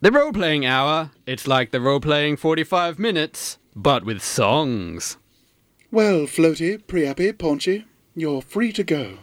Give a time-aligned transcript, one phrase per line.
[0.00, 5.16] The role playing hour, it's like the role playing 45 minutes, but with songs.
[5.90, 7.84] Well, Floaty, Priapi, Paunchy,
[8.14, 9.18] you're free to go.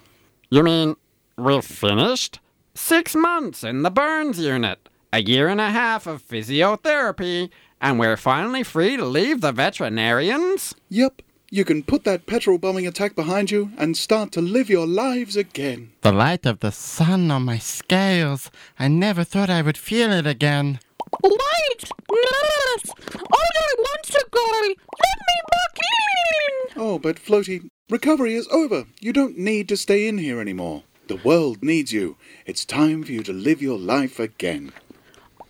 [0.49, 0.97] You mean
[1.37, 2.39] we're finished?
[2.73, 8.17] Six months in the Burns unit, a year and a half of physiotherapy, and we're
[8.17, 10.75] finally free to leave the veterinarians?
[10.89, 11.21] Yep,
[11.55, 15.37] you can put that petrol bombing attack behind you and start to live your lives
[15.37, 15.89] again.
[16.01, 18.51] The light of the sun on my scales.
[18.77, 20.79] I never thought I would feel it again.
[21.23, 21.81] Wait!
[22.11, 22.91] Nurse!
[23.09, 24.13] I don't want!
[24.13, 26.81] Let me back in!
[26.81, 28.83] Oh, but Floaty, recovery is over.
[28.99, 30.83] You don't need to stay in here anymore.
[31.07, 32.17] The world needs you.
[32.45, 34.73] It's time for you to live your life again.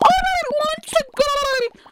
[0.05, 1.33] I don't want to go!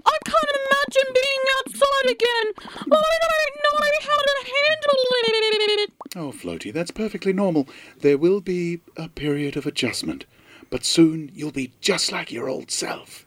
[0.06, 2.48] I can't imagine being outside again!
[2.68, 5.00] I don't know how to handle
[5.80, 5.90] it!
[6.16, 7.68] Oh, Floaty, that's perfectly normal.
[8.00, 10.26] There will be a period of adjustment,
[10.70, 13.26] but soon you'll be just like your old self.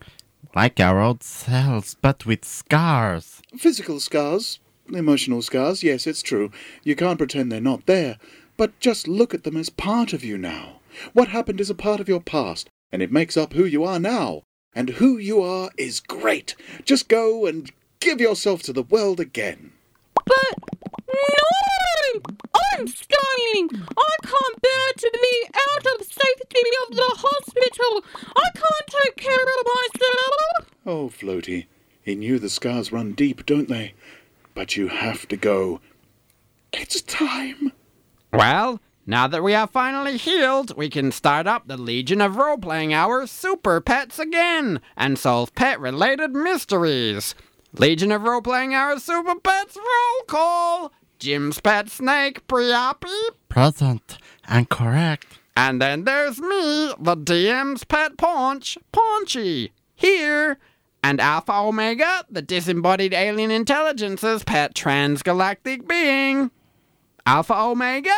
[0.55, 3.43] Like our old selves, but with scars.
[3.59, 6.51] Physical scars, emotional scars, yes, it's true.
[6.85, 8.19] You can't pretend they're not there,
[8.57, 10.81] but just look at them as part of you now.
[11.13, 13.99] What happened is a part of your past, and it makes up who you are
[13.99, 14.43] now.
[14.77, 16.55] And who you are is great.
[16.85, 19.73] Just go and give yourself to the world again.
[20.27, 20.59] But
[21.09, 22.21] no!
[22.55, 23.71] I'm staying!
[23.73, 28.05] I can't bear to be out of the safety of the hospital!
[28.37, 30.71] I can't take care of myself!
[30.85, 31.65] Oh, Floaty,
[32.03, 33.95] he knew the scars run deep, don't they?
[34.53, 35.81] But you have to go.
[36.75, 37.73] It's time.
[38.31, 42.59] Well, now that we are finally healed, we can start up the Legion of Role
[42.59, 47.37] Playing Hour Super Pets again and solve pet related mysteries.
[47.73, 50.93] Legion of Role Playing Hour Super Pets roll call!
[51.21, 53.31] Jim's pet snake, Priapi.
[53.49, 55.39] Present and correct.
[55.57, 59.73] And then there's me, the DM's pet paunch, Paunchy.
[59.95, 60.59] Here.
[61.03, 66.51] And Alpha Omega, the disembodied alien intelligence's pet transgalactic being.
[67.25, 68.17] Alpha Omega?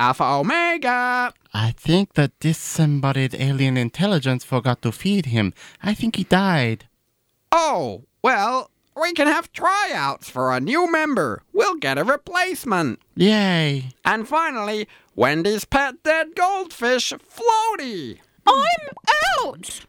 [0.00, 1.30] Alpha Omega!
[1.52, 5.52] I think the disembodied alien intelligence forgot to feed him.
[5.82, 6.86] I think he died.
[7.52, 11.42] Oh, well, we can have tryouts for a new member.
[11.52, 13.00] We'll get a replacement.
[13.14, 13.90] Yay!
[14.02, 18.20] And finally, Wendy's pet dead goldfish, Floaty.
[18.46, 19.84] I'm out!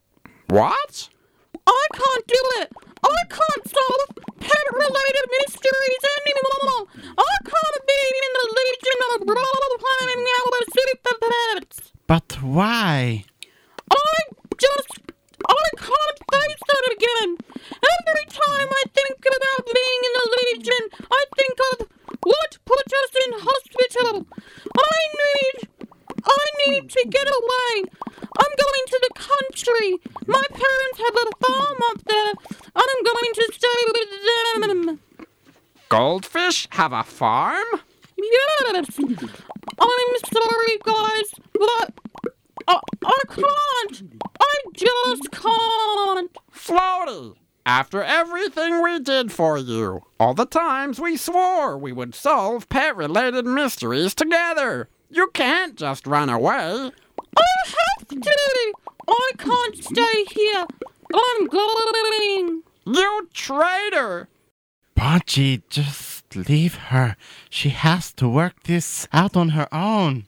[0.50, 1.08] What?
[1.66, 2.74] I can't do it!
[3.04, 6.88] I can't solve pet related mysteries anymore!
[7.18, 11.92] I can't be in the Legion of Role Playing Hour Super Pets!
[12.08, 13.26] But why?
[13.92, 14.14] I
[14.58, 14.94] just.
[15.48, 17.38] I can't face that again!
[17.72, 21.88] Every time I think about being in the Legion, I think of
[22.24, 24.28] what put us in hospital!
[24.78, 25.91] I need.
[26.26, 27.84] I need to get away!
[28.22, 30.00] I'm going to the country!
[30.28, 34.10] My parents have a farm up there, and I'm going to stay with
[34.78, 35.00] them!
[35.90, 37.66] Goldfish have a farm?
[38.18, 39.00] Yes!
[39.00, 41.94] I'm sorry, guys, but
[42.68, 44.04] I, I can't!
[44.40, 46.38] I just can't!
[46.54, 47.36] Floaty!
[47.66, 52.96] After everything we did for you, all the times we swore we would solve pet
[52.96, 56.92] related mysteries together, you can't just run away.
[57.38, 58.74] I have to!
[59.08, 60.66] I can't stay here!
[61.14, 62.64] I'm going!
[62.86, 64.30] You traitor!
[64.96, 67.16] Paunchy, just leave her.
[67.50, 70.26] She has to work this out on her own.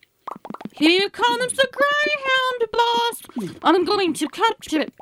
[0.72, 3.22] Here comes the Greyhound, boss!
[3.62, 4.92] I'm going to catch it!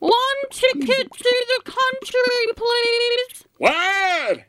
[0.00, 3.44] One ticket to the country, please!
[3.58, 4.40] What?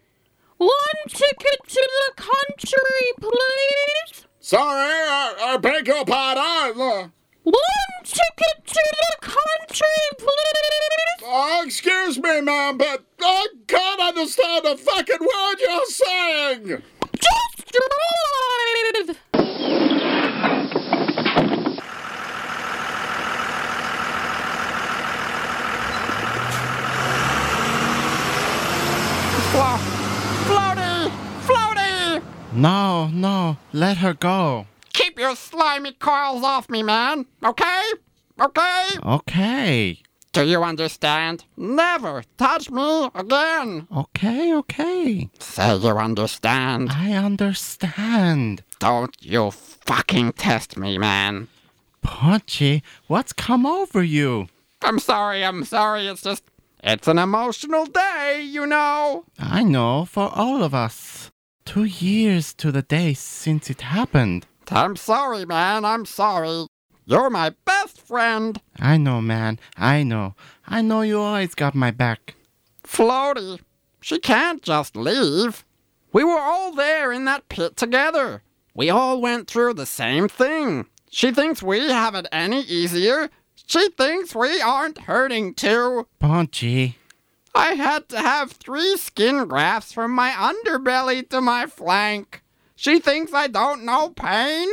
[0.58, 4.26] One ticket to the country, please!
[4.40, 7.12] Sorry, I, I beg your pardon.
[7.44, 9.86] One ticket to the country,
[10.18, 11.28] please!
[11.28, 16.82] Uh, excuse me, ma'am, but I can't understand a fucking word you're saying.
[17.22, 19.16] Just drive!
[29.52, 29.80] Flo-
[30.48, 31.10] Floaty!
[31.48, 32.22] Floaty!
[32.54, 34.68] No, no, let her go.
[34.94, 37.26] Keep your slimy coils off me, man.
[37.44, 37.84] Okay?
[38.40, 38.84] Okay?
[39.04, 40.00] Okay,
[40.32, 41.44] Do you understand?
[41.58, 43.88] Never touch me again.
[43.96, 45.30] okay, okay.
[45.40, 46.90] Say you understand.
[46.92, 48.64] I understand.
[48.80, 51.48] Don't you fucking test me, man.
[52.02, 54.48] Paunchy, what's come over you?
[54.82, 56.08] I'm sorry, I'm sorry.
[56.08, 56.44] It's just,
[56.82, 59.26] It's an emotional day, you know.
[59.38, 61.30] I know, for all of us.
[61.66, 64.48] Two years to the day since it happened.
[64.72, 65.84] I'm sorry, man.
[65.84, 66.68] I'm sorry.
[67.06, 68.62] You're my best friend.
[68.80, 69.60] I know, man.
[69.76, 70.36] I know.
[70.68, 72.36] I know you always got my back.
[72.84, 73.60] Floaty.
[74.00, 75.66] She can't just leave.
[76.14, 78.42] We were all there in that pit together.
[78.74, 80.86] We all went through the same thing.
[81.10, 83.30] She thinks we have it any easier.
[83.70, 86.08] She thinks we aren't hurting too.
[86.18, 86.98] Punchy.
[87.54, 92.42] I had to have three skin grafts from my underbelly to my flank.
[92.76, 94.70] She thinks I don't know pain.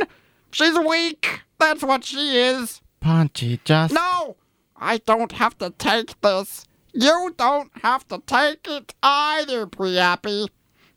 [0.49, 1.41] She's weak.
[1.59, 2.81] That's what she is.
[2.99, 3.93] Punchy, just.
[3.93, 4.35] No!
[4.75, 6.65] I don't have to take this.
[6.91, 10.49] You don't have to take it either, Priapi.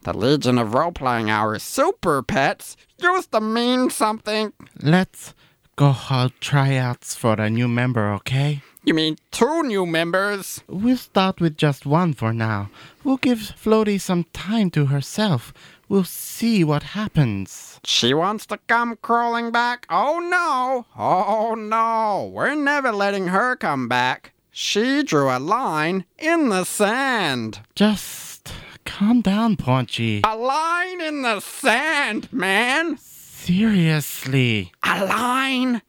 [0.05, 4.55] The Legion of Role Playing Hour Super Pets used to mean something.
[4.81, 5.35] Let's
[5.81, 8.61] go hold tryouts for a new member, okay?
[8.85, 10.63] You mean two new members?
[10.69, 12.69] We'll start with just one for now.
[13.03, 15.55] We'll give Floaty some time to herself.
[15.89, 17.81] We'll see what happens.
[17.83, 19.87] She wants to come crawling back.
[19.89, 20.85] Oh no!
[21.03, 22.31] Oh no!
[22.31, 24.35] We're never letting her come back.
[24.51, 27.61] She drew a line in the sand.
[27.75, 28.53] Just
[28.85, 30.21] calm down, Punchy.
[30.27, 32.99] A line in the sand, man!
[33.43, 34.71] Seriously.
[34.83, 35.81] A line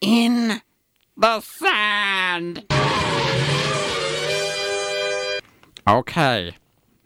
[0.00, 0.60] in
[1.16, 2.66] the sand.
[5.88, 6.54] Okay.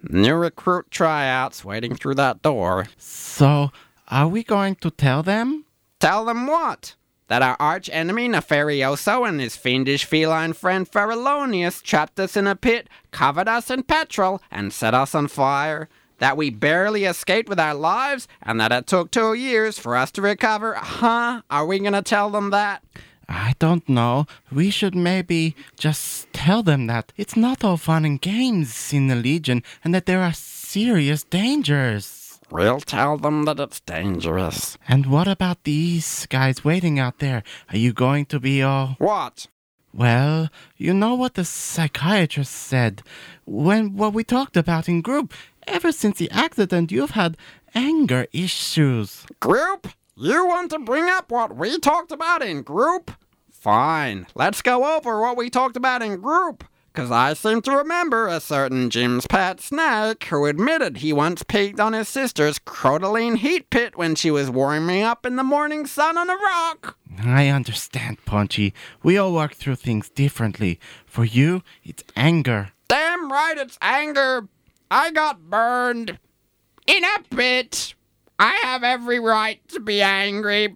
[0.02, 2.88] New recruit tryouts waiting through that door.
[2.98, 3.70] So,
[4.08, 5.66] are we going to tell them?
[6.00, 6.96] Tell them what?
[7.28, 12.56] That our arch enemy Nefarioso and his fiendish feline friend Feralonius trapped us in a
[12.56, 15.88] pit, covered us in petrol, and set us on fire.
[16.22, 20.12] That we barely escaped with our lives, and that it took two years for us
[20.12, 20.74] to recover.
[20.74, 21.42] Huh?
[21.50, 22.84] Are we gonna tell them that?
[23.28, 24.26] I don't know.
[24.52, 29.16] We should maybe just tell them that it's not all fun and games in the
[29.16, 32.38] Legion and that there are serious dangers.
[32.52, 34.78] We'll tell them that it's dangerous.
[34.86, 37.42] And what about these guys waiting out there?
[37.70, 38.94] Are you going to be all.
[38.98, 39.48] What?
[39.94, 43.02] Well, you know what the psychiatrist said
[43.44, 45.34] when what we talked about in group.
[45.66, 47.36] Ever since the accident, you've had
[47.74, 49.24] anger issues.
[49.40, 49.88] Group?
[50.16, 53.10] You want to bring up what we talked about in group?
[53.50, 56.64] Fine, let's go over what we talked about in group.
[56.94, 61.80] Cause I seem to remember a certain Jim's pet snake who admitted he once peeked
[61.80, 66.18] on his sister's crotaline heat pit when she was warming up in the morning sun
[66.18, 66.98] on a rock.
[67.24, 68.74] I understand, Punchy.
[69.02, 70.78] We all work through things differently.
[71.06, 72.72] For you, it's anger.
[72.88, 74.48] Damn right it's anger.
[74.92, 76.18] I got burned.
[76.86, 77.94] In a pit.
[78.38, 80.74] I have every right to be angry.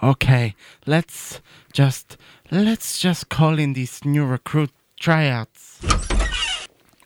[0.00, 0.54] Okay,
[0.86, 1.40] let's
[1.72, 2.16] just
[2.52, 5.80] let's just call in these new recruit tryouts.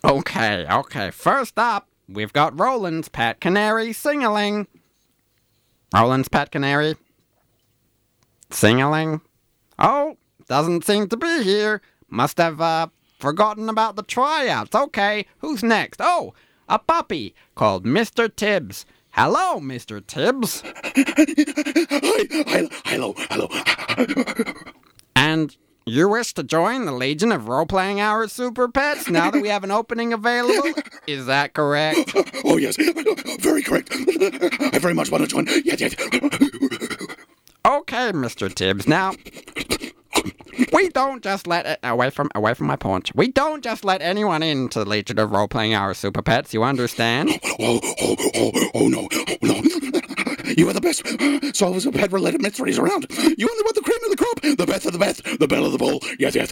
[0.03, 1.09] Okay, okay.
[1.09, 4.67] First up, we've got Roland's pet canary Singaling.
[5.91, 6.97] Roland's pet canary.
[8.51, 9.21] Singaling.
[9.79, 10.17] Oh,
[10.47, 11.81] doesn't seem to be here.
[12.09, 12.87] Must have uh,
[13.17, 14.75] forgotten about the tryouts.
[14.75, 16.01] Okay, who's next?
[16.03, 16.33] Oh,
[16.69, 18.33] a puppy called Mr.
[18.33, 18.85] Tibbs.
[19.11, 20.05] Hello, Mr.
[20.05, 20.61] Tibbs.
[20.61, 20.73] Hi,
[22.47, 23.47] hi, hello, hello.
[25.15, 29.41] And you wish to join the Legion of Role Playing Hour Super Pets now that
[29.41, 30.73] we have an opening available?
[31.07, 32.13] Is that correct?
[32.43, 32.75] Oh, yes,
[33.39, 33.89] very correct.
[33.93, 35.47] I very much want to join.
[35.63, 35.95] Yes, yes.
[37.65, 38.53] Okay, Mr.
[38.53, 38.87] Tibbs.
[38.87, 39.13] Now,
[40.73, 43.13] we don't just let it away from away from my punch.
[43.15, 46.53] We don't just let anyone into the Legion of Role Playing Hour Super Pets.
[46.53, 47.39] You understand?
[47.59, 49.55] Oh, oh, oh, oh, no, oh, no.
[50.55, 53.07] You are the best solvers of pet-related mysteries around.
[53.09, 55.65] You only want the cream of the crop, the best of the best, the belle
[55.65, 55.99] of the bull.
[56.19, 56.51] Yes, yes.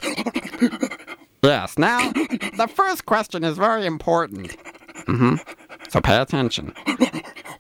[1.44, 1.78] Yes.
[1.78, 4.56] Now, the first question is very important.
[5.06, 5.36] hmm
[5.90, 6.74] So pay attention.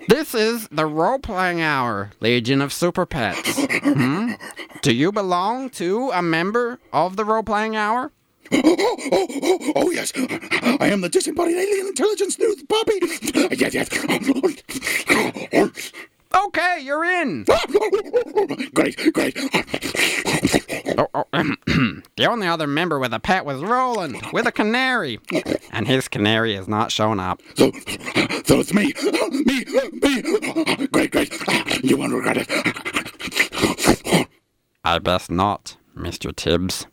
[0.07, 3.65] This is the Role Playing Hour Legion of Super Pets.
[3.83, 4.33] Hmm?
[4.81, 8.11] Do you belong to a member of the Role Playing Hour?
[8.51, 10.11] Oh, oh, oh, oh, yes.
[10.79, 12.99] I am the disembodied alien intelligence sleuth puppy.
[13.55, 13.89] Yes, yes.
[16.35, 17.45] Okay, you're in.
[18.73, 19.37] Great, great.
[20.97, 21.23] Oh, oh,
[22.17, 25.19] the only other member with a pet was Roland, with a canary.
[25.71, 27.41] And his canary has not shown up.
[27.55, 27.71] So,
[28.45, 28.93] so it's me.
[29.31, 29.65] Me,
[30.01, 30.87] me.
[30.87, 31.83] Great, great.
[31.83, 34.27] You won't regret it.
[34.83, 36.35] I best not, Mr.
[36.35, 36.85] Tibbs.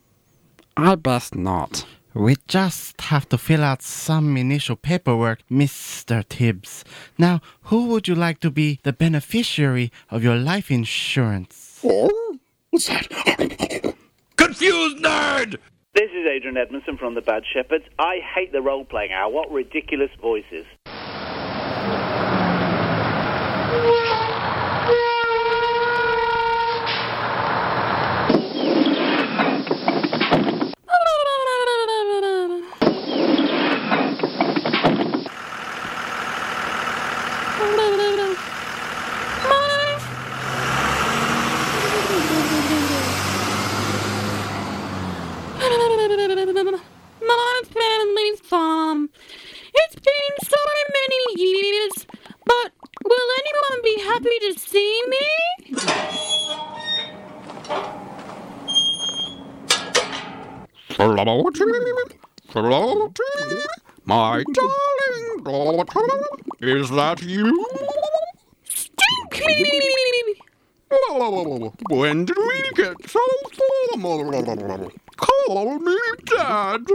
[0.76, 1.84] I best not.
[2.14, 6.22] We just have to fill out some initial paperwork, Mr.
[6.28, 6.84] Tibbs.
[7.16, 11.80] Now, who would you like to be the beneficiary of your life insurance?
[11.82, 12.38] Oh,
[12.68, 13.94] what's that?
[14.36, 15.56] Confused nerd!
[15.94, 17.84] This is Adrian Edmondson from the Bad Shepherds.
[17.98, 19.30] I hate the role playing hour.
[19.32, 20.66] What ridiculous voices.
[47.24, 49.08] My family's farm.
[49.74, 50.56] It's been so
[50.92, 52.06] many years,
[52.44, 52.72] but
[53.04, 55.26] will anyone be happy to see me?
[60.96, 61.50] hello
[64.04, 66.04] My darling daughter,
[66.60, 67.66] is that you?
[71.88, 73.20] When did we get so
[73.94, 74.90] formal?
[75.16, 75.96] Call me
[76.26, 76.86] Dad.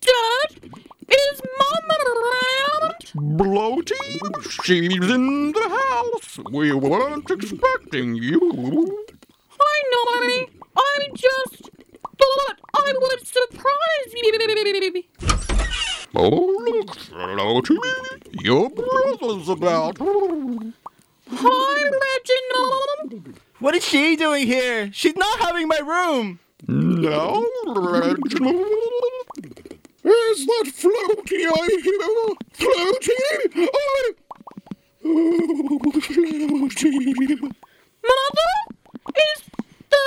[0.00, 1.86] Dad, is Mom
[2.16, 2.94] around?
[3.38, 3.94] Bloaty,
[4.64, 6.38] she's in the house.
[6.50, 9.06] We weren't expecting you.
[9.60, 10.46] I know.
[10.76, 11.70] I just
[12.18, 14.32] thought I would surprise you.
[16.14, 17.76] Oh, look, Floaty,
[18.42, 19.98] your brother's about.
[21.28, 23.40] Hi, Reginald.
[23.58, 24.90] What is she doing here?
[24.92, 26.38] She's not having my room.
[26.66, 28.66] No, Reginald.
[30.06, 32.00] Is that Floaty I hear?
[32.54, 33.20] Floaty?
[33.56, 34.14] I...
[35.04, 36.92] Oh, Floaty.
[38.04, 38.52] Mother?
[39.16, 39.44] It's
[39.90, 40.04] the.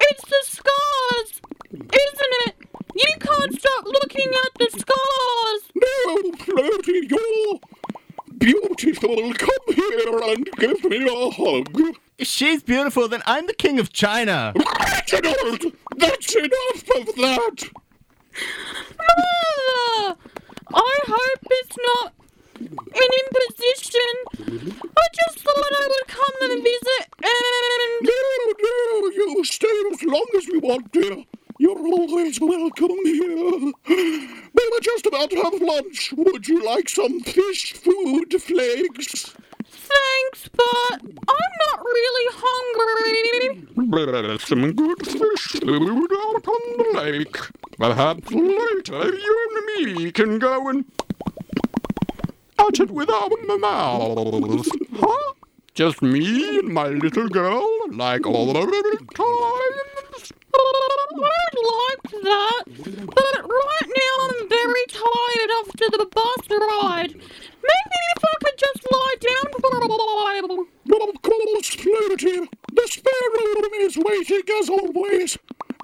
[0.00, 1.30] It's the scars,
[1.72, 2.54] isn't it?
[2.96, 5.62] You can't stop looking at the scars.
[5.76, 7.60] No, Floaty, you're
[8.38, 9.34] beautiful.
[9.34, 11.94] Come here and give me a hug.
[12.18, 14.52] If she's beautiful, then I'm the king of China.
[14.56, 17.70] Reginald, that's enough of that.
[18.98, 20.16] Mother!
[20.74, 22.12] I hope it's not
[22.68, 24.12] an imposition.
[24.82, 28.02] I just thought I would come and visit and.
[28.02, 28.20] No,
[28.62, 31.24] no, you stay as long as you want, dear.
[31.58, 33.72] You're always welcome here.
[33.88, 36.12] We were just about to have lunch.
[36.16, 39.34] Would you like some fish food flakes?
[39.88, 43.66] Thanks, but I'm not really hungry.
[44.38, 47.36] Some good fish food out on the lake.
[47.78, 49.66] Perhaps later you and
[49.96, 50.84] me can go and
[52.58, 53.28] at it with our
[53.58, 54.70] mouths.
[54.94, 55.32] Huh?
[55.76, 58.60] Just me and my little girl, like all the
[59.14, 60.32] times.
[60.54, 62.62] I'd like that,
[63.04, 67.12] but right now I'm very tired after the bus ride.
[67.12, 70.60] Maybe if I could just lie down for a while.
[71.10, 72.48] Of course, Floaty.
[72.72, 75.36] The spare room is waiting as always.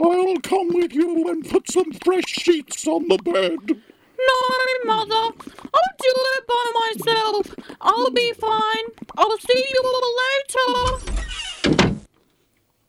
[0.03, 3.83] I'll come with you and put some fresh sheets on the bed.
[4.27, 4.37] No,
[4.85, 5.27] Mother.
[5.75, 7.45] I'll do it by myself.
[7.81, 8.87] I'll be fine.
[9.17, 9.83] I'll see you
[10.23, 11.13] later.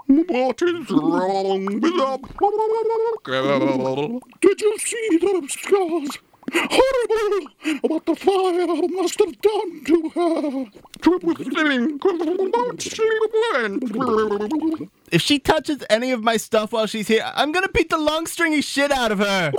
[0.07, 4.19] What is wrong with girl?
[4.41, 6.19] Did you see those scars?
[6.53, 7.47] Horrible!
[7.81, 10.65] What the fire must have done to her.
[11.01, 13.09] Think of what she
[13.53, 14.89] went through.
[15.13, 18.25] If she touches any of my stuff while she's here, I'm gonna beat the long
[18.25, 19.53] stringy shit out of her.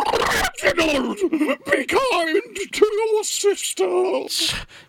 [0.65, 2.43] Reginald, be kind
[2.73, 3.87] to your sister.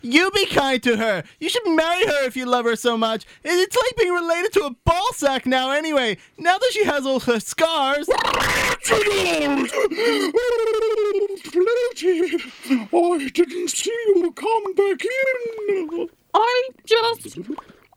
[0.02, 1.24] You be kind to her.
[1.40, 3.28] You should marry her if you love her so much.
[3.44, 6.18] It's like being related to a ball sack now, anyway.
[6.40, 8.08] Now that she has all her scars.
[8.10, 9.70] Reginald!
[12.90, 16.10] Floaty, I didn't see you come back in.
[16.34, 17.38] I just.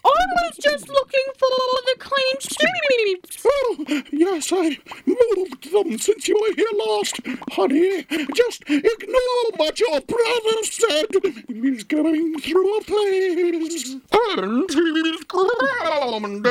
[0.09, 1.49] I was just looking for
[1.87, 3.45] the clean sheets.
[3.45, 3.77] Oh,
[4.11, 7.21] yes, I moved them since you were here last.
[7.53, 11.07] Honey, just ignore what your brother said.
[11.49, 13.97] He's going through a phase.
[14.39, 16.47] And he's grounded.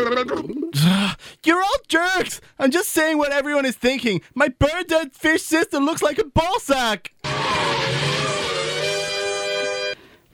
[1.44, 2.42] You're all jerks.
[2.60, 4.22] I'm just saying what everyone is thinking.
[4.36, 7.12] My bird dead fish sister looks like a ball sack.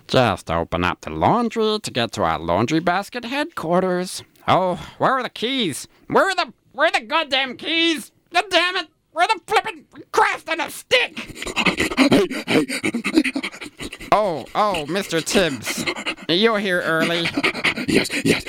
[0.07, 4.23] Just open up the laundry to get to our laundry basket headquarters.
[4.47, 5.87] Oh, where are the keys?
[6.07, 8.11] Where are the where are the goddamn keys?
[8.33, 8.87] God damn it!
[9.11, 11.15] Where the flippin' craft and a stick?
[14.11, 15.23] Oh, oh, Mr.
[15.23, 15.83] Tibbs.
[16.29, 17.21] You're here early.
[17.87, 18.43] Yes, yes.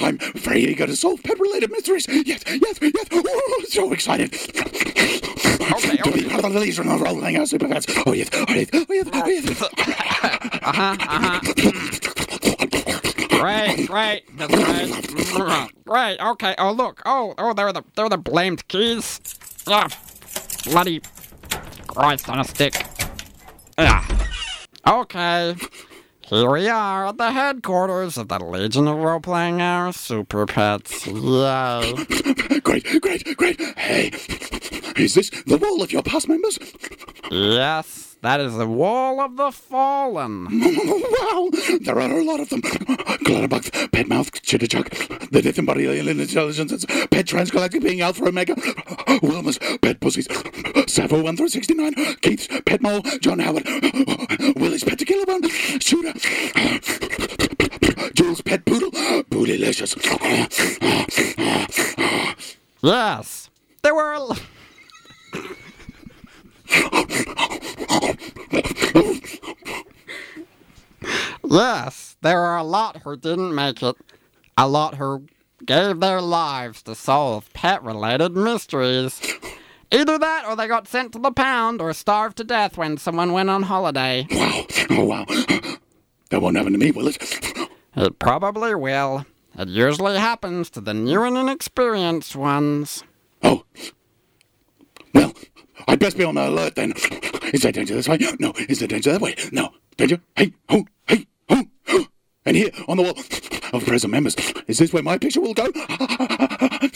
[0.00, 2.06] I'm very eager to solve pet-related mysteries.
[2.08, 3.06] Yes, yes, yes.
[3.12, 4.32] Oh, so excited.
[4.34, 7.86] Okay, Do we have the lilies from the rolling our super pets?
[8.06, 9.62] Oh, yes, oh, yes, oh, yes, oh, yes.
[9.62, 9.68] Uh,
[10.66, 11.40] Uh-huh, uh-huh.
[13.38, 15.84] Great, great, that's great.
[15.84, 16.54] Great, okay.
[16.58, 19.20] Oh look, oh, oh, they're the they're the blamed keys.
[19.68, 19.88] Ah,
[20.64, 21.00] bloody
[21.86, 22.84] Christ on a stick.
[23.78, 24.04] Ah.
[24.86, 25.56] Okay.
[26.20, 31.06] Here we are at the headquarters of the Legion of Role Playing Hour Super Pets.
[31.06, 31.94] Yay.
[32.60, 33.60] Great, great, great.
[33.78, 34.10] Hey,
[34.96, 36.58] is this the wall of your past members?
[37.30, 40.44] Yes, that is the Wall of the Fallen.
[40.50, 42.62] wow, there are a lot of them.
[42.62, 48.54] Clutterbugs, Petmouth, Chitterchuck, the alien intelligences, Pet Transgalactic being Alpha Omega,
[49.22, 50.28] Wilma's Pet Pussies,
[50.86, 53.66] Savo 1 through 69, Keith's Pet Mole, John Howard,
[54.56, 55.48] Willie's Pet Tequila Bun,
[55.80, 56.12] Shooter,
[58.14, 59.96] Jules' Pet Poodle, Bootylicious.
[62.82, 63.50] Yes,
[63.82, 64.34] there were.
[71.44, 73.96] yes, there are a lot who didn't make it.
[74.56, 75.26] A lot who
[75.64, 79.20] gave their lives to solve pet related mysteries.
[79.92, 83.32] Either that or they got sent to the pound or starved to death when someone
[83.32, 84.26] went on holiday.
[84.30, 85.24] Wow, oh wow.
[86.30, 87.70] That won't happen to me, will it?
[87.94, 89.24] It probably will.
[89.58, 93.04] It usually happens to the new and inexperienced ones.
[93.42, 93.64] Oh.
[95.14, 95.32] Well,
[95.88, 96.92] I'd best be on the alert then.
[97.52, 98.18] Is there danger this way?
[98.38, 98.52] No.
[98.68, 99.34] Is there danger that way?
[99.52, 99.72] No.
[99.96, 100.20] Danger?
[100.36, 101.64] Hey, ho, hey, ho.
[102.44, 103.14] And here, on the wall
[103.72, 104.36] of present members,
[104.68, 105.68] is this where my picture will go?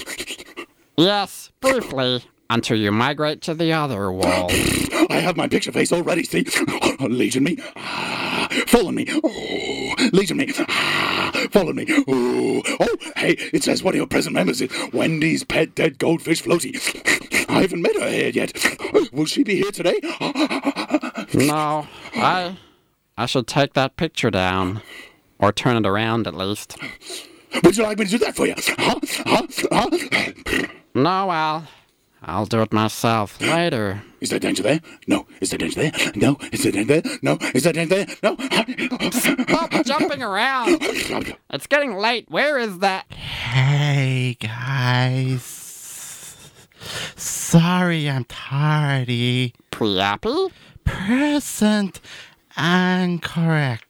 [0.96, 4.48] Yes, briefly, until you migrate to the other wall.
[5.08, 6.44] I have my picture face already, see?
[7.00, 7.56] Legion me.
[7.74, 9.06] Ah, Follow me.
[9.24, 10.52] Oh, Legion me.
[11.50, 11.86] Follow me.
[12.08, 16.42] Oh, oh, hey, it says one of your present members is Wendy's pet dead goldfish
[16.42, 16.78] floaty.
[17.48, 19.12] I haven't met her here yet.
[19.12, 19.98] Will she be here today?
[21.34, 22.56] No, I.
[23.16, 24.82] I should take that picture down.
[25.38, 26.76] Or turn it around at least.
[27.64, 28.54] Would you like me to do that for you?
[28.56, 29.00] Huh?
[29.26, 29.46] Huh?
[29.72, 30.66] Huh?
[30.94, 31.66] No, Al.
[32.22, 34.02] I'll do it myself later.
[34.20, 34.80] Is there danger there?
[35.06, 35.26] No.
[35.40, 36.12] Is there danger there?
[36.14, 36.36] No.
[36.52, 37.18] Is there danger there?
[37.22, 37.38] No.
[37.54, 38.06] Is there danger there?
[38.22, 38.36] No.
[39.10, 40.78] Stop jumping around!
[41.50, 42.26] It's getting late.
[42.28, 43.10] Where is that?
[43.12, 45.42] Hey, guys.
[47.16, 49.54] Sorry I'm tardy.
[49.70, 50.50] Priapi?
[50.84, 52.00] Present
[52.56, 53.84] and correct.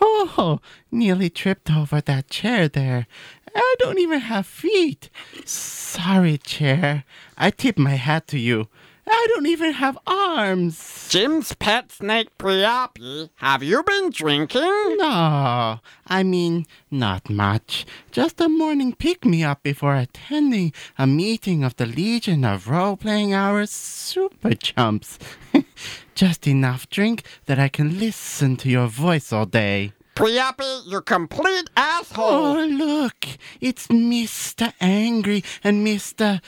[0.00, 3.06] Oh, nearly tripped over that chair there.
[3.54, 5.10] I don't even have feet.
[5.44, 7.04] Sorry, chair.
[7.36, 8.68] I tip my hat to you.
[9.12, 11.08] I don't even have arms.
[11.10, 13.30] Jim's pet snake Priapi.
[13.36, 14.96] Have you been drinking?
[14.98, 17.86] No, I mean, not much.
[18.12, 22.96] Just a morning pick me up before attending a meeting of the Legion of Role
[22.96, 25.18] Playing Hours Super Chumps.
[26.14, 29.92] Just enough drink that I can listen to your voice all day.
[30.20, 32.58] Priapi, you complete asshole!
[32.58, 33.26] Oh, look,
[33.58, 34.70] it's Mr.
[34.78, 36.42] Angry and Mr.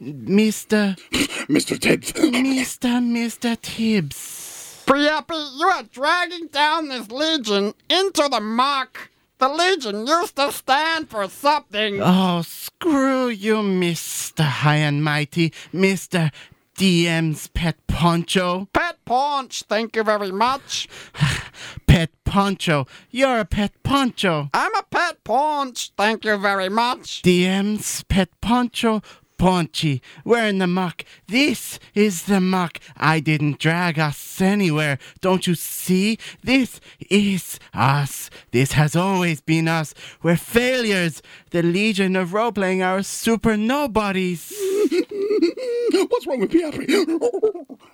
[0.00, 0.98] Mr.
[1.46, 1.78] Mr.
[1.78, 2.12] Tibbs.
[2.12, 2.90] Mr.
[3.02, 3.60] Mr.
[3.60, 4.84] Tibbs.
[4.86, 9.10] Priapi, you are dragging down this legion into the muck.
[9.36, 12.00] The legion used to stand for something.
[12.02, 14.44] Oh, screw you, Mr.
[14.44, 16.32] High and Mighty, Mr.
[16.80, 18.66] DM's Pet Poncho.
[18.72, 20.88] Pet Paunch, thank you very much.
[21.86, 24.48] Pet Poncho, you're a pet poncho.
[24.54, 27.20] I'm a pet paunch, thank you very much.
[27.20, 29.02] DM's Pet Poncho.
[29.36, 31.04] Paunchy, we're in the muck.
[31.28, 32.78] This is the muck.
[32.96, 34.98] I didn't drag us anywhere.
[35.20, 36.18] Don't you see?
[36.42, 38.30] This is us.
[38.52, 39.92] This has always been us.
[40.22, 41.20] We're failures.
[41.50, 44.50] The Legion of Role Playing Hours super nobodies.
[45.40, 46.86] What's wrong with Piapri?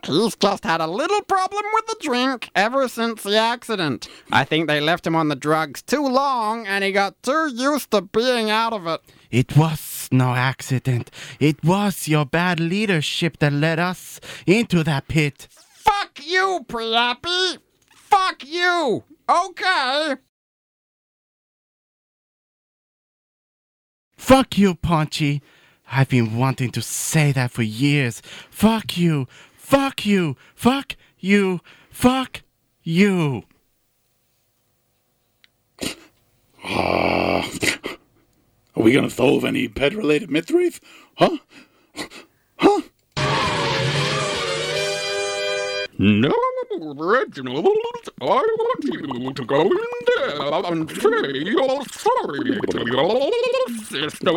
[0.04, 4.08] He's just had a little problem with the drink ever since the accident.
[4.30, 7.90] I think they left him on the drugs too long and he got too used
[7.92, 9.00] to being out of it.
[9.30, 11.10] It was no accident.
[11.40, 15.48] It was your bad leadership that led us into that pit.
[15.50, 17.58] Fuck you, Priapi!
[17.90, 19.04] Fuck you!
[19.28, 20.14] Okay!
[24.16, 25.42] Fuck you, Paunchy.
[25.90, 28.20] I've been wanting to say that for years.
[28.50, 29.28] Fuck you.
[29.56, 30.36] Fuck you.
[30.54, 31.60] Fuck you.
[31.90, 32.42] Fuck
[32.82, 33.44] you.
[36.64, 37.48] Ah.
[38.76, 40.80] Are we gonna solve any pet-related mysteries?
[41.16, 41.38] Huh?
[42.58, 42.82] Huh?
[45.98, 46.34] No,
[46.78, 47.66] Reginald,
[48.20, 49.70] I want you to go in
[50.06, 53.30] there and say you're sorry to your
[53.84, 54.32] sister.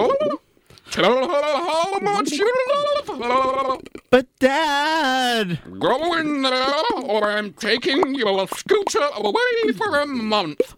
[0.91, 3.77] Tell her how much you love her.
[4.09, 5.59] But, Dad!
[5.79, 10.75] Go in there, or I'm taking your scooter away for a month.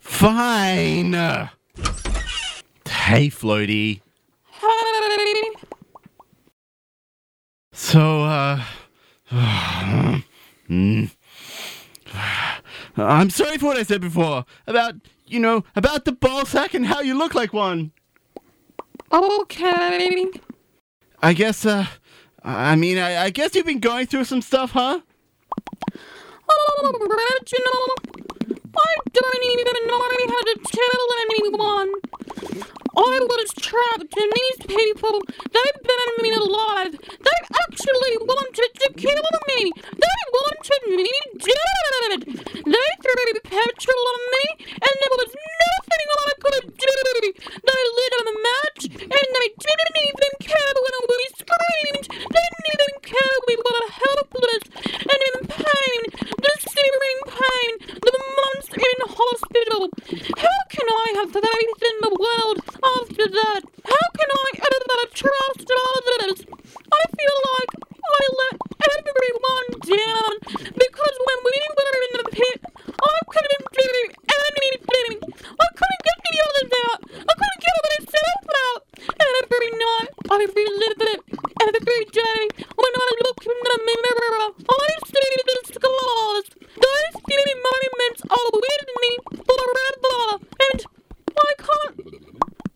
[0.00, 1.14] Fine.
[2.86, 4.00] Hey, Floaty.
[7.80, 8.62] So, uh.
[12.96, 16.86] I'm sorry for what I said before about, you know, about the ball sack and
[16.86, 17.92] how you look like one.
[19.10, 20.30] Okay.
[21.22, 21.86] I guess, uh.
[22.44, 25.00] I mean, I, I guess you've been going through some stuff, huh?
[28.80, 30.00] I don't even know
[30.32, 31.90] how to tell anyone.
[32.96, 35.20] I was trapped, and these people,
[35.54, 36.92] they burned me alive.
[36.92, 39.72] They actually wanted to kill me.
[40.04, 42.20] They wanted me dead.
[42.66, 45.32] They threw petrol on me, and there was
[45.64, 46.96] nothing I could do.
[47.68, 52.06] They lit a match, and they didn't even care when we screamed.
[52.10, 54.64] They didn't even care we were helpless
[55.12, 56.00] and in pain.
[56.42, 57.70] The searing pain.
[58.00, 59.82] The months in hospital.
[60.40, 62.58] How can I have faith in the world
[62.98, 63.60] after that?
[63.84, 66.38] How can I ever trust others?
[66.90, 68.56] I feel like I let
[68.90, 70.32] everyone down
[70.74, 73.90] because when we were in the pit, I couldn't do
[74.38, 75.14] anything.
[75.60, 77.00] I couldn't get the others out.
[77.30, 78.80] I couldn't get myself out.
[79.20, 81.20] And every night, I relive it.
[81.60, 82.40] Every day,
[82.80, 86.46] when I look in the mirror, I see the scars.
[86.80, 89.10] Those beauty monuments are with me
[89.48, 90.44] forever.
[90.66, 90.80] And
[91.36, 91.96] I can't.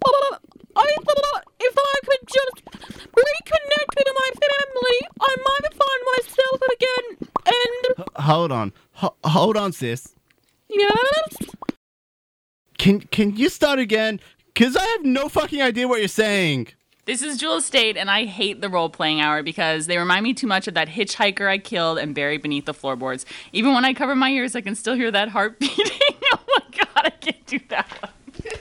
[0.07, 0.37] Oh,
[0.77, 2.59] I thought if I could just
[2.95, 7.29] reconnect with my family, I might find myself again.
[7.47, 8.73] And H- hold on.
[9.03, 9.11] H-
[9.81, 10.15] hold on, sis.
[10.69, 11.51] yes,
[12.79, 14.21] Can can you start again?
[14.55, 16.69] Cause I have no fucking idea what you're saying.
[17.07, 20.33] This is Jewel State, and I hate the role playing hour because they remind me
[20.33, 23.27] too much of that hitchhiker I killed and buried beneath the floorboards.
[23.53, 25.91] Even when I cover my ears, I can still hear that heart beating.
[26.33, 28.13] oh my god, I can't do that one.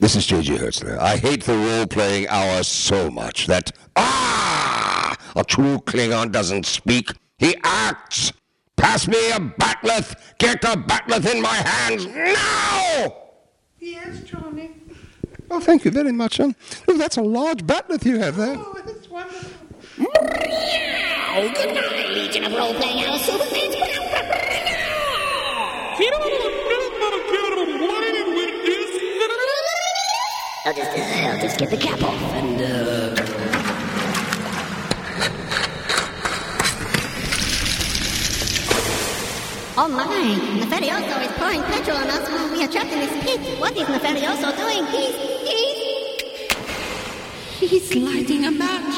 [0.00, 0.56] This is J.G.
[0.56, 0.98] Hertzler.
[0.98, 5.16] I hate the role playing hour so much that, ah!
[5.36, 8.32] A true Klingon doesn't speak, he acts!
[8.76, 9.38] Pass me a
[9.84, 10.14] bat'leth!
[10.38, 13.14] Get the bat'leth in my hands now!
[13.78, 14.70] Yes, Johnny.
[15.50, 16.56] Oh, thank you very much, son.
[16.88, 18.56] Oh, that's a large bat'leth you have there.
[18.58, 19.50] Oh, that's wonderful.
[21.36, 23.74] Oh, good night, Legion of Role Playing Hour Superfans.
[30.66, 33.63] I'll just, uh, I'll just get the cap off and, uh...
[39.76, 43.40] Oh my, Nefarioso is pouring petrol on us we are trapped in this pit.
[43.58, 44.86] What is Nefarioso doing?
[44.86, 45.16] He's,
[47.58, 47.90] he's...
[47.90, 48.93] He's lighting a match.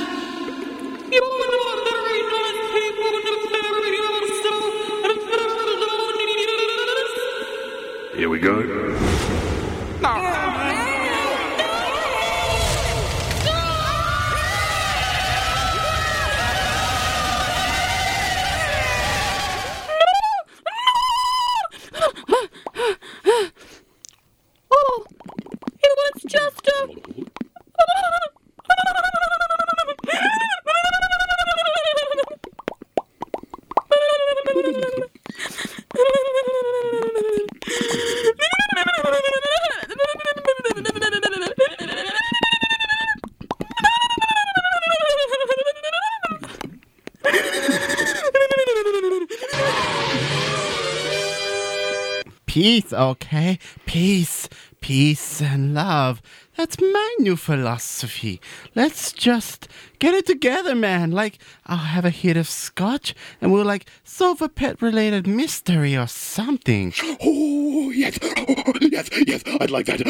[52.87, 53.59] Peace, okay?
[53.85, 54.49] Peace,
[54.81, 56.23] peace and love.
[56.57, 58.41] That's my new philosophy.
[58.77, 59.67] Let's just
[59.99, 61.11] get it together, man.
[61.11, 65.97] Like, I'll have a hit of scotch and we'll like solve a pet related mystery
[65.97, 66.93] or something.
[67.21, 68.21] Oh, yes.
[68.23, 69.43] Oh, yes, yes.
[69.61, 70.03] I'd like that.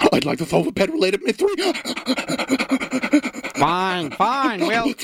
[0.00, 1.54] Oh, I'd like to solve a pet related mystery.
[3.56, 4.60] Fine, fine.
[4.66, 4.94] We'll,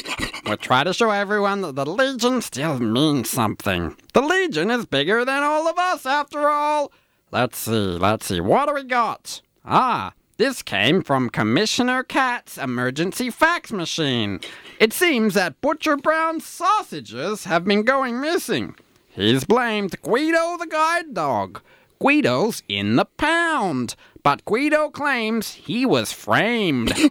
[0.46, 3.96] we'll try to show everyone that the Legion still means something.
[4.12, 6.92] The Legion is bigger than all of us, after all.
[7.32, 8.40] Let's see, let's see.
[8.40, 9.42] What do we got?
[9.64, 14.40] Ah, this came from Commissioner Cat's emergency fax machine.
[14.78, 18.74] It seems that Butcher Brown's sausages have been going missing.
[19.08, 21.62] He's blamed Guido the guide dog.
[21.98, 26.92] Guido's in the pound, but Guido claims he was framed.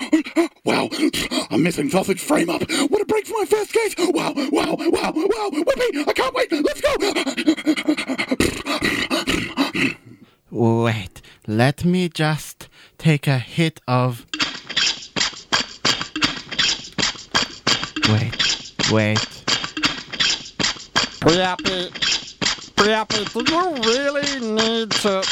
[0.66, 0.90] Wow,
[1.52, 2.62] a missing sausage frame up.
[2.90, 3.94] What a break for my first case.
[4.00, 5.50] Wow, wow, wow, wow.
[5.52, 6.52] Whippy, I can't wait.
[6.52, 6.96] Let's go.
[10.50, 12.68] Wait, let me just
[12.98, 14.26] take a hit of.
[18.10, 19.18] Wait, wait.
[21.22, 22.15] Priapi,
[22.76, 25.24] Priapi, do you really need to...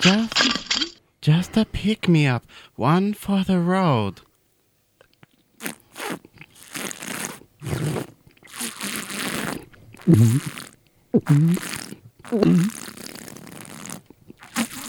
[0.00, 2.44] Just, just a pick me up.
[2.76, 4.20] One for the road.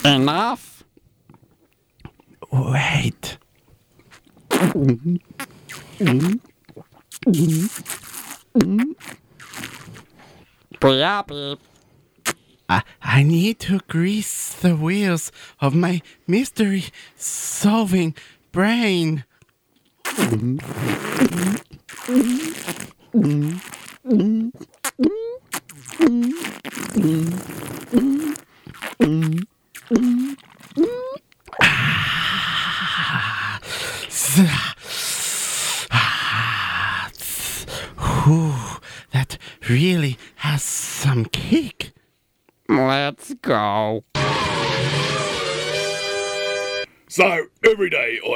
[0.06, 0.84] Enough?
[2.52, 3.38] Wait.
[10.80, 11.58] Priapi,
[12.70, 18.16] I, I need to grease the wheels of my mystery solving
[18.52, 19.24] brain.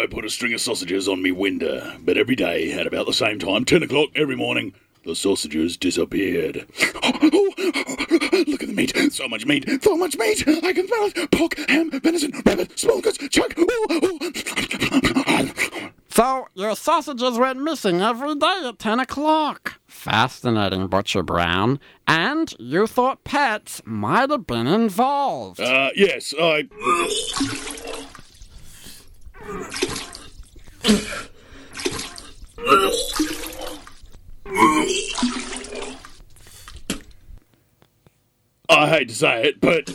[0.02, 3.14] I put a string of sausages on me window, but every day at about the
[3.14, 4.74] same time, 10 o'clock every morning,
[5.06, 6.66] the sausages disappeared.
[7.04, 11.32] look at the meat, so much meat, so much meat, I can smell it.
[11.32, 13.54] Pork, ham, venison, rabbit, small goods, chuck.
[16.10, 19.80] So, your sausages went missing every day at 10 o'clock.
[19.86, 21.80] Fascinating, Butcher Brown.
[22.08, 25.60] And you thought pets might have been involved.
[25.60, 26.68] Uh, yes, I...
[38.70, 39.90] I hate to say it, but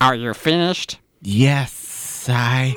[0.00, 0.98] Are you finished?
[1.20, 2.74] Yes, I.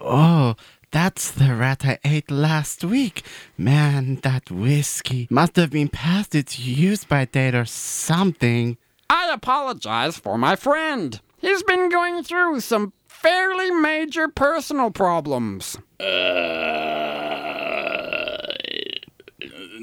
[0.00, 0.54] Oh,
[0.90, 3.24] that's the rat I ate last week.
[3.58, 8.76] Man, that whiskey must have been past its use by date or something.
[9.10, 11.20] I apologize for my friend.
[11.38, 15.76] He's been going through some fairly major personal problems.
[15.98, 16.04] Uh,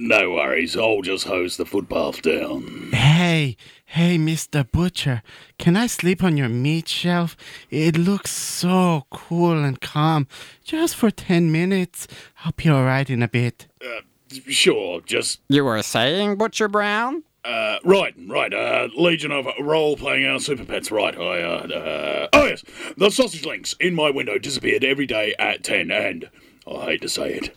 [0.04, 2.90] no worries, I'll just hose the footpath down.
[2.92, 4.70] Hey, hey, Mr.
[4.70, 5.24] Butcher,
[5.58, 7.38] can I sleep on your meat shelf?
[7.70, 10.28] It looks so cool and calm.
[10.64, 12.08] Just for 10 minutes.
[12.44, 13.68] I'll be alright in a bit.
[13.82, 14.02] Uh,
[14.50, 17.24] sure, just You were saying, Butcher Brown?
[17.46, 18.54] Uh, right, right.
[18.54, 20.92] Uh, Legion of role playing hour super pets.
[20.92, 21.18] Right.
[21.18, 21.42] I.
[21.42, 22.64] Uh, uh, oh yes,
[22.96, 26.30] the sausage links in my window disappeared every day at ten, and
[26.66, 27.54] I hate to say it,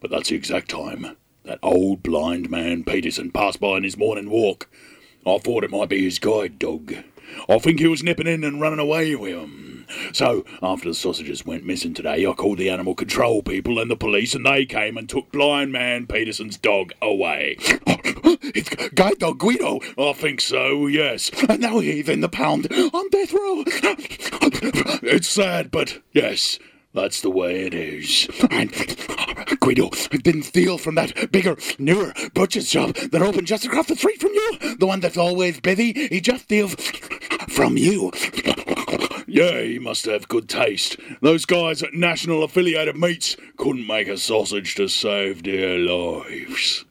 [0.00, 4.30] but that's the exact time that old blind man Peterson passed by on his morning
[4.30, 4.68] walk.
[5.26, 6.94] I thought it might be his guide dog.
[7.48, 9.86] I think he was nipping in and running away with him.
[10.12, 13.96] So, after the sausages went missing today, I called the animal control people and the
[13.96, 17.56] police, and they came and took blind man Peterson's dog away.
[17.58, 19.80] it's guide dog Guido.
[19.98, 21.30] I think so, yes.
[21.48, 23.64] And now he's in the pound on death row.
[25.02, 26.58] it's sad, but yes.
[26.92, 28.28] That's the way it is.
[28.50, 28.70] And
[29.60, 34.20] Guido didn't steal from that bigger, newer butcher's shop that opened just across the street
[34.20, 34.76] from you.
[34.76, 35.92] The one that's always busy.
[36.08, 36.74] He just steals
[37.48, 38.10] from you.
[39.26, 40.96] Yeah, he must have good taste.
[41.20, 46.84] Those guys at National Affiliated Meats couldn't make a sausage to save their lives.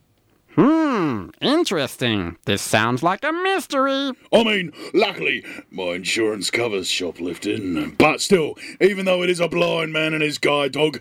[0.62, 2.36] Hmm, interesting.
[2.44, 4.12] This sounds like a mystery.
[4.34, 7.96] I mean, luckily, my insurance covers shoplifting.
[7.98, 11.00] But still, even though it is a blind man and his guide dog,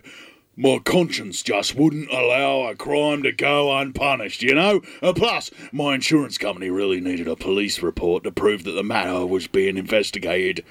[0.57, 4.81] my conscience just wouldn't allow a crime to go unpunished, you know?
[5.03, 9.27] Uh, plus, my insurance company really needed a police report to prove that the matter
[9.27, 10.65] was being investigated.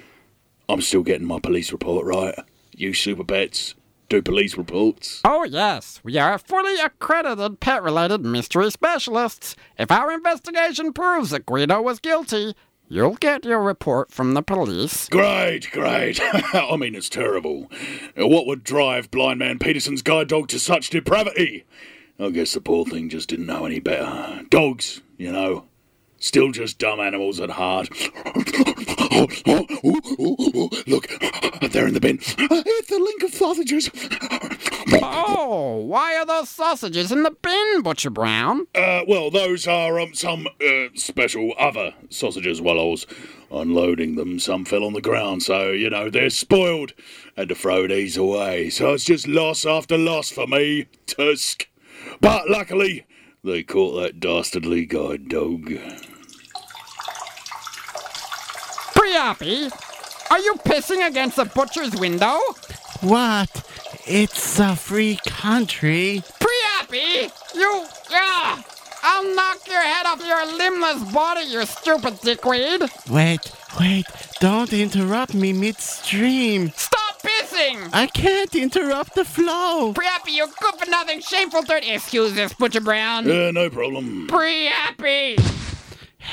[0.69, 2.35] I'm still getting my police report right.
[2.71, 3.75] You super pets
[4.09, 5.21] do police reports.
[5.25, 9.55] Oh, yes, we are fully accredited pet related mystery specialists.
[9.77, 12.55] If our investigation proves that Guido was guilty,
[12.87, 15.09] you'll get your report from the police.
[15.09, 16.19] Great, great.
[16.23, 17.69] I mean, it's terrible.
[18.15, 21.65] What would drive Blind Man Peterson's guide dog to such depravity?
[22.19, 24.43] I guess the poor thing just didn't know any better.
[24.49, 25.66] Dogs, you know,
[26.19, 27.89] Still just dumb animals at heart.
[30.87, 31.07] Look,
[31.71, 32.19] they're in the bin.
[32.19, 33.89] It's the link of sausages.
[35.01, 38.67] Oh, why are those sausages in the bin, Butcher Brown?
[38.73, 43.05] Uh, well, those are um, some uh, special other sausages while I was
[43.51, 44.39] unloading them.
[44.39, 46.93] Some fell on the ground, so, you know, they're spoiled.
[47.35, 48.69] Had to throw these away.
[48.69, 51.67] So it's just loss after loss for me, Tusk.
[52.21, 53.05] But luckily,
[53.43, 55.71] they caught that dastardly guide dog.
[59.17, 59.71] Priapi,
[60.29, 62.37] are you pissing against the butcher's window?
[63.01, 63.49] What?
[64.05, 66.21] It's a free country.
[66.39, 67.85] Priapi, you.
[68.11, 68.61] Yeah!
[69.01, 72.83] I'll knock your head off your limbless body, you stupid dickweed!
[73.09, 73.39] Wait,
[73.79, 74.05] wait,
[74.39, 76.71] don't interrupt me midstream.
[76.75, 77.89] Stop pissing!
[77.93, 79.93] I can't interrupt the flow.
[79.93, 81.89] Priapi, you good for nothing, shameful dirt.
[81.89, 83.27] Excuse this, Butcher Brown.
[83.27, 84.27] Uh, no problem.
[84.27, 85.66] Priapi!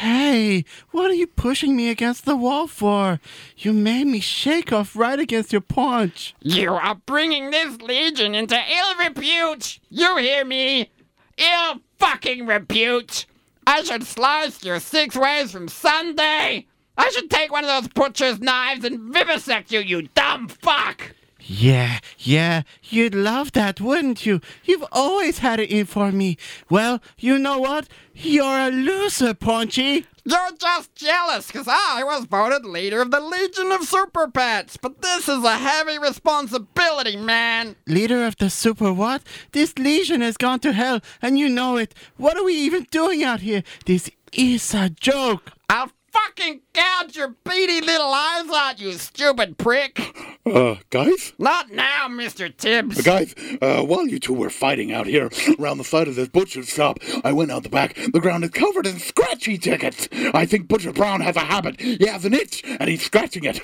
[0.04, 3.20] Hey, what are you pushing me against the wall for?
[3.56, 6.34] You made me shake off right against your punch.
[6.42, 9.80] You are bringing this legion into ill repute!
[9.88, 10.90] You hear me?
[11.38, 13.24] Ill fucking repute!
[13.66, 16.66] I should slice your six ways from Sunday!
[16.98, 21.14] I should take one of those butcher's knives and vivisect you, you dumb fuck!
[21.46, 24.40] Yeah, yeah, you'd love that, wouldn't you?
[24.64, 26.38] You've always had it in for me.
[26.70, 27.87] Well, you know what?
[28.14, 30.07] You're a loser, Paunchy.
[30.24, 35.02] You're just jealous because I was voted leader of the Legion of Super Pets, but
[35.02, 37.76] this is a heavy responsibility, man.
[37.87, 39.22] Leader of the super what?
[39.52, 41.94] This legion has gone to hell, and you know it.
[42.16, 43.62] What are we even doing out here?
[43.85, 45.52] This is a joke.
[45.68, 50.00] I'll fucking gouge your beady little eyes out, you stupid prick.
[50.46, 51.33] Uh, guys?
[51.38, 52.55] Not now, Mr.
[52.55, 53.00] Tibbs.
[53.00, 56.29] Uh, guys, uh, while you two were fighting out here around the side of this
[56.29, 57.94] butcher's shop, I went out the back.
[57.94, 60.09] The ground is covered in scratchy tickets.
[60.12, 61.81] I think Butcher Brown has a habit.
[61.81, 63.61] He has an itch, and he's scratching it.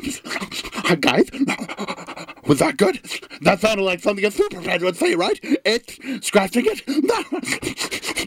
[0.90, 1.28] Uh, guys,
[2.46, 2.98] was that good?
[3.42, 5.38] That sounded like something a super fan would say, right?
[5.64, 6.82] Itch, scratching it.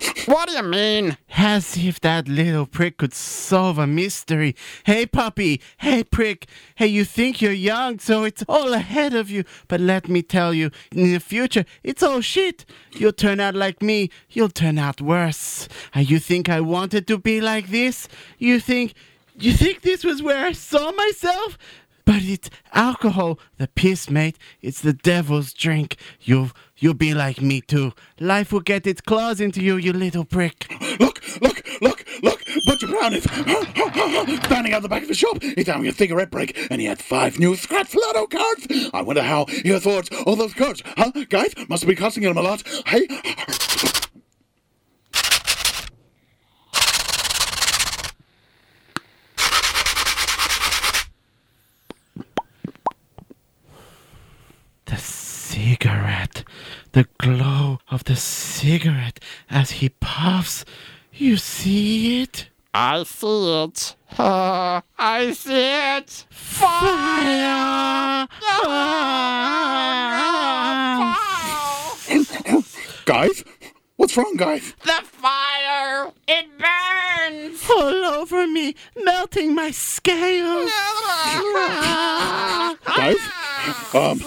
[0.25, 1.17] What do you mean?
[1.35, 4.55] As if that little prick could solve a mystery.
[4.85, 5.59] Hey, puppy.
[5.77, 6.47] Hey, prick.
[6.75, 9.43] Hey, you think you're young, so it's all ahead of you.
[9.67, 12.63] But let me tell you, in the future, it's all shit.
[12.93, 14.09] You'll turn out like me.
[14.29, 15.67] You'll turn out worse.
[15.93, 18.07] And you think I wanted to be like this?
[18.37, 18.93] You think.
[19.35, 21.57] You think this was where I saw myself?
[22.05, 24.37] But it's alcohol, the piss, mate.
[24.61, 25.95] It's the devil's drink.
[26.21, 27.93] You'll you'll be like me too.
[28.19, 30.67] Life will get its claws into you, you little prick.
[30.99, 32.43] Look, look, look, look!
[32.67, 35.41] Butcher Brown is standing out the back of the shop.
[35.41, 38.67] He's having a cigarette break, and he had five new scratch lotto cards.
[38.93, 40.83] I wonder how he affords all those cards.
[40.97, 41.53] Huh, guys?
[41.69, 42.63] Must be costing him a lot.
[42.85, 43.07] Hey.
[54.85, 54.97] The
[55.63, 56.43] cigarette.
[56.91, 60.65] The glow of the cigarette as he puffs.
[61.13, 62.49] You see it?
[62.73, 63.95] I see it.
[64.17, 65.53] Uh, I see
[65.97, 66.25] it.
[66.29, 68.27] Fire!
[73.05, 73.43] guys?
[73.95, 74.73] What's wrong, guys?
[74.83, 76.11] The fire!
[76.27, 77.69] It burns!
[77.69, 80.71] All over me, melting my scales.
[82.83, 83.17] Guys?
[83.93, 84.19] Um,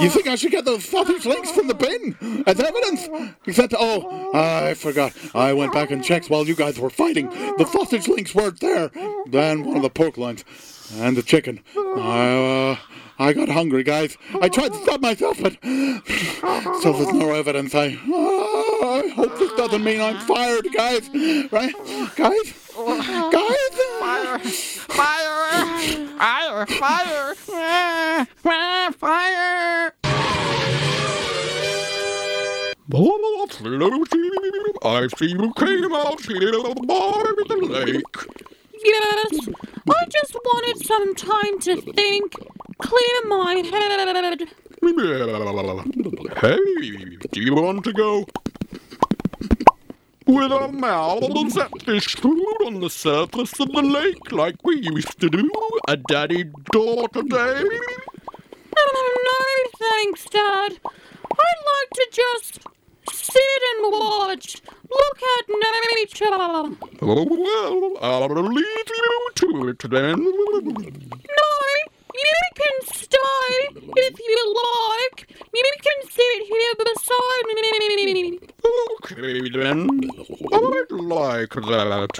[0.00, 3.08] you think I should get those sausage links from the bin as evidence?
[3.46, 5.12] Except, oh, I forgot.
[5.34, 7.28] I went back and checked while you guys were fighting.
[7.28, 8.90] The sausage links weren't there.
[9.26, 10.44] Then one of the pork loins
[10.94, 11.60] and the chicken.
[11.76, 12.76] I, uh,
[13.18, 14.16] I got hungry, guys.
[14.40, 15.52] I tried to stop myself, but
[16.82, 17.74] so there's no evidence.
[17.74, 21.08] I, uh, I hope this doesn't mean I'm fired, guys.
[21.52, 21.74] Right,
[22.16, 22.54] guys?
[23.30, 23.70] Guys?
[24.00, 24.38] Fire!
[24.88, 25.36] Fire!
[26.16, 26.66] Fire!
[26.66, 27.34] Fire!
[28.36, 28.92] Fire!
[28.92, 29.92] Fire!
[34.82, 38.16] I see you came out here by the lake.
[38.84, 39.48] Yes,
[39.88, 42.34] I just wanted some time to think,
[42.78, 44.48] clear my head.
[46.40, 46.58] Hey,
[47.30, 48.26] do you want to go?
[50.26, 55.18] With our mouths at fish food on the surface of the lake like we used
[55.20, 55.50] to do
[55.88, 57.64] a daddy-daughter day?
[59.78, 60.72] Thanks, Dad.
[60.84, 62.58] I'd like to just
[63.12, 64.48] sit and watch,
[64.90, 65.44] look at
[65.96, 66.36] nature.
[67.00, 67.26] Well,
[68.00, 70.18] I'll leave you to it then.
[70.18, 70.30] No,
[72.14, 73.52] you can stay
[73.96, 75.18] if you like.
[75.54, 78.38] You can sit here beside me.
[78.92, 79.78] Okay then,
[80.52, 82.12] I'd like that.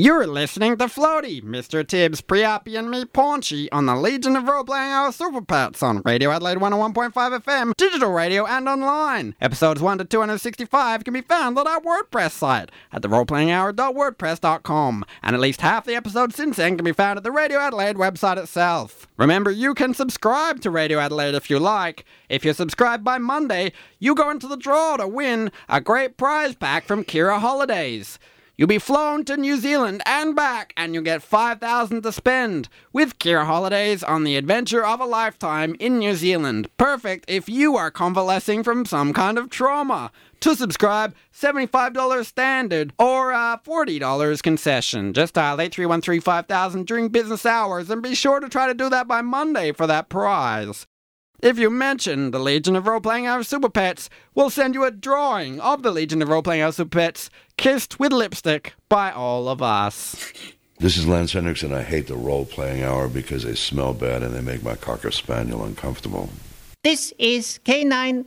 [0.00, 1.84] You're listening to Floaty, Mr.
[1.84, 6.02] Tibbs, Priapi, and me, Paunchy, on the Legion of Role Playing Hour Super Pets on
[6.04, 9.34] Radio Adelaide 101.5 FM, digital radio, and online.
[9.40, 15.40] Episodes 1 to 265 can be found on our WordPress site at theroleplayinghour.wordpress.com, and at
[15.40, 19.08] least half the episodes since then can be found at the Radio Adelaide website itself.
[19.16, 22.04] Remember, you can subscribe to Radio Adelaide if you like.
[22.28, 26.54] If you subscribe by Monday, you go into the draw to win a great prize
[26.54, 28.20] pack from Kira Holidays.
[28.58, 33.20] You'll be flown to New Zealand and back, and you'll get 5000 to spend with
[33.20, 36.68] Kira Holidays on the adventure of a lifetime in New Zealand.
[36.76, 40.10] Perfect if you are convalescing from some kind of trauma.
[40.40, 45.12] To subscribe, $75 standard or uh, $40 concession.
[45.12, 49.22] Just dial 831 during business hours and be sure to try to do that by
[49.22, 50.87] Monday for that prize.
[51.40, 54.90] If you mention the Legion of Role Playing Hour Super Pets, we'll send you a
[54.90, 59.48] drawing of the Legion of Role Playing Hour Super Pets, kissed with lipstick by all
[59.48, 60.32] of us.
[60.80, 64.24] This is Lance Hendricks, and I hate the role playing hour because they smell bad
[64.24, 66.28] and they make my Cocker Spaniel uncomfortable.
[66.82, 68.24] This is K9.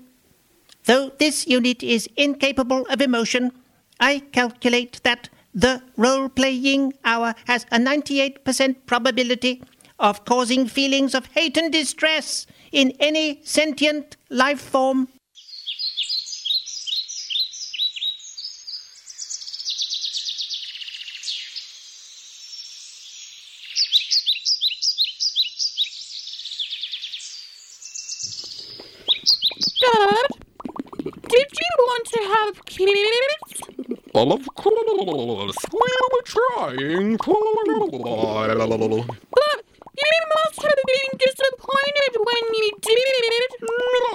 [0.85, 3.51] Though this unit is incapable of emotion,
[3.99, 9.61] I calculate that the role playing hour has a 98% probability
[9.99, 15.07] of causing feelings of hate and distress in any sentient life form.
[29.81, 30.27] Dad,
[31.29, 33.61] did you want to have kids?
[34.13, 37.17] Well, of course, we were trying.
[39.31, 39.59] But
[40.05, 43.49] you must have been disappointed when you did.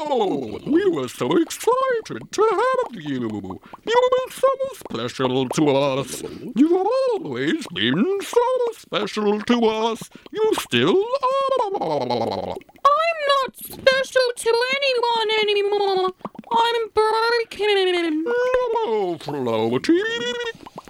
[0.08, 3.60] No, we were so excited to have you.
[3.84, 4.48] You were so
[4.88, 6.22] special to us.
[6.54, 6.86] You've
[7.20, 10.10] always been so special to us.
[10.32, 12.54] You still are.
[12.54, 16.12] I'm not special to anyone anymore.
[16.52, 18.24] I'm broken.
[18.24, 20.00] No, Floaty.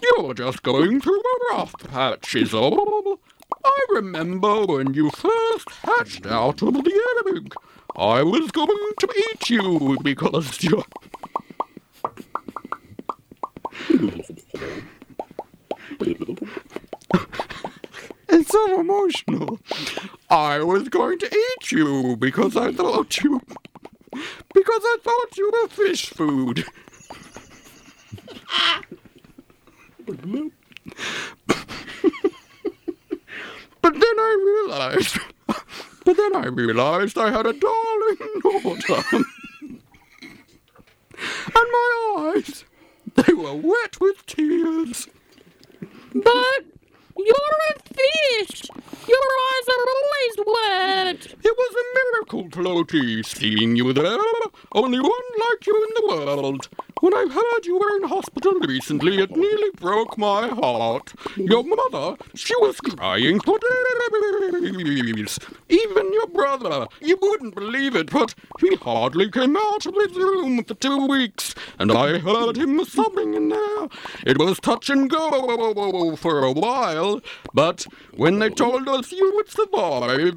[0.03, 3.19] You're just going through a rough patch, is all.
[3.67, 7.53] I remember when you first hatched out of the egg.
[7.97, 10.85] I was going to eat you because you're.
[18.29, 19.59] It's so emotional.
[20.31, 23.41] I was going to eat you because I thought you.
[24.55, 26.65] Because I thought you were fish food.
[33.87, 35.19] But then I realized.
[36.05, 39.03] But then I realized I had a darling daughter.
[39.13, 39.81] and
[41.55, 42.65] my eyes,
[43.15, 45.09] they were wet with tears.
[46.15, 46.65] But
[47.17, 48.69] you're a fish.
[49.09, 51.21] Your eyes are always wet.
[51.45, 54.19] It was a miracle, Floaty, seeing you there.
[54.73, 56.69] Only one like you in the world.
[57.01, 61.13] When I heard you were in hospital recently, it nearly broke my heart.
[61.37, 65.39] Your mother, she was crying for days.
[65.69, 70.65] Even your brother, you wouldn't believe it, but he hardly came out of his room
[70.65, 73.89] for two weeks, and I heard him sobbing in there.
[74.27, 77.06] It was touch and go for a while,
[77.55, 80.37] but when they told us you would survive,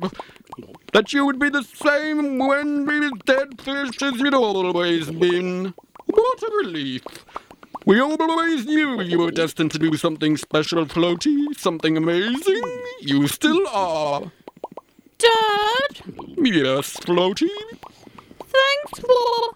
[0.93, 5.73] that you would be the same when we dead fish as you'd always been.
[6.05, 7.03] What a relief.
[7.85, 12.61] We always knew you were destined to do something special, Floaty, something amazing.
[13.01, 14.31] You still are.
[15.17, 15.91] Dad,
[16.37, 17.49] Yes, Floaty.
[18.57, 19.55] thanks for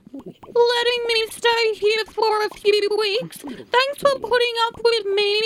[0.56, 3.38] letting me stay here for a few weeks.
[3.38, 5.42] Thanks for putting up with me.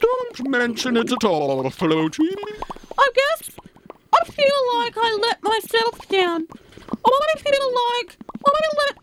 [0.00, 2.34] Don't mention it at all, Floaty.
[2.98, 3.50] I guess
[4.12, 6.46] I feel like I let myself down.
[7.04, 8.96] I feel like I let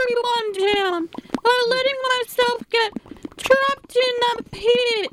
[0.00, 1.08] everyone down
[1.42, 2.92] by letting myself get
[3.36, 5.10] trapped in a pit,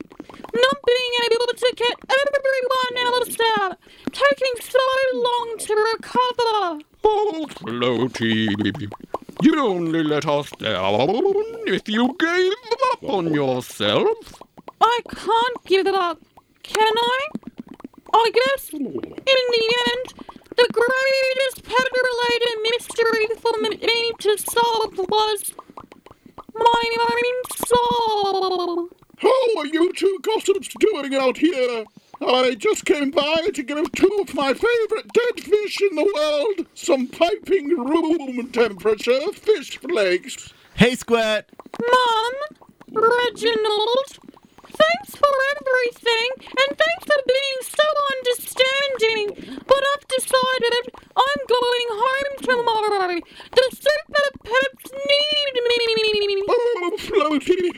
[0.54, 3.78] not being able to get everyone else out,
[4.12, 4.80] taking so
[5.14, 6.84] long to recover.
[7.04, 8.90] Oh, Floaty.
[9.42, 11.10] You'd only let us down
[11.66, 12.52] if you gave
[12.92, 14.42] up on yourself.
[14.82, 16.22] I can't give it up,
[16.64, 17.28] can I?
[18.14, 20.14] I guess in the end,
[20.58, 25.54] the greatest pet-related mystery for me to solve was
[26.54, 27.36] my own
[27.66, 28.90] soul.
[29.20, 31.86] How are you two gossips doing out here?
[32.22, 36.68] I just came by to give two of my favourite dead fish in the world
[36.74, 40.54] some piping room temperature fish flakes.
[40.76, 41.46] Hey, Squirt.
[41.80, 42.34] Mom,
[42.92, 44.20] Reginald,
[44.68, 46.30] thanks for for everything,
[46.62, 49.26] and thanks for being so understanding.
[49.68, 50.84] But I've decided
[51.16, 53.20] I'm going home tomorrow.
[53.58, 56.44] The super pets need me.
[56.50, 57.70] Oh, Floaty,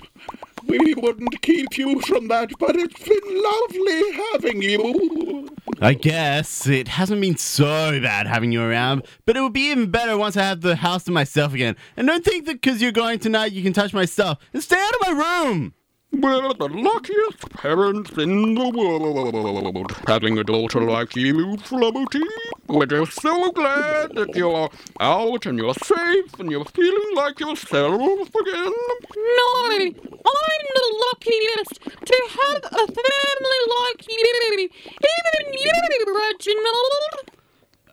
[0.66, 5.50] we wouldn't keep you from that, but it's been lovely having you.
[5.80, 9.90] I guess it hasn't been so bad having you around, but it would be even
[9.90, 11.76] better once I have the house to myself again.
[11.98, 14.38] And don't think that because you're going tonight you can touch my stuff.
[14.54, 15.74] And stay out of my room!
[16.14, 19.92] We're the luckiest parents in the world.
[20.08, 22.22] Having a daughter like you, Floaty.
[22.68, 28.02] We're just so glad that you're out and you're safe and you're feeling like yourself
[28.02, 28.74] again.
[29.18, 34.70] No, I'm the luckiest to have a family like you.
[35.02, 37.32] Even you, Reginald.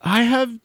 [0.03, 0.61] I have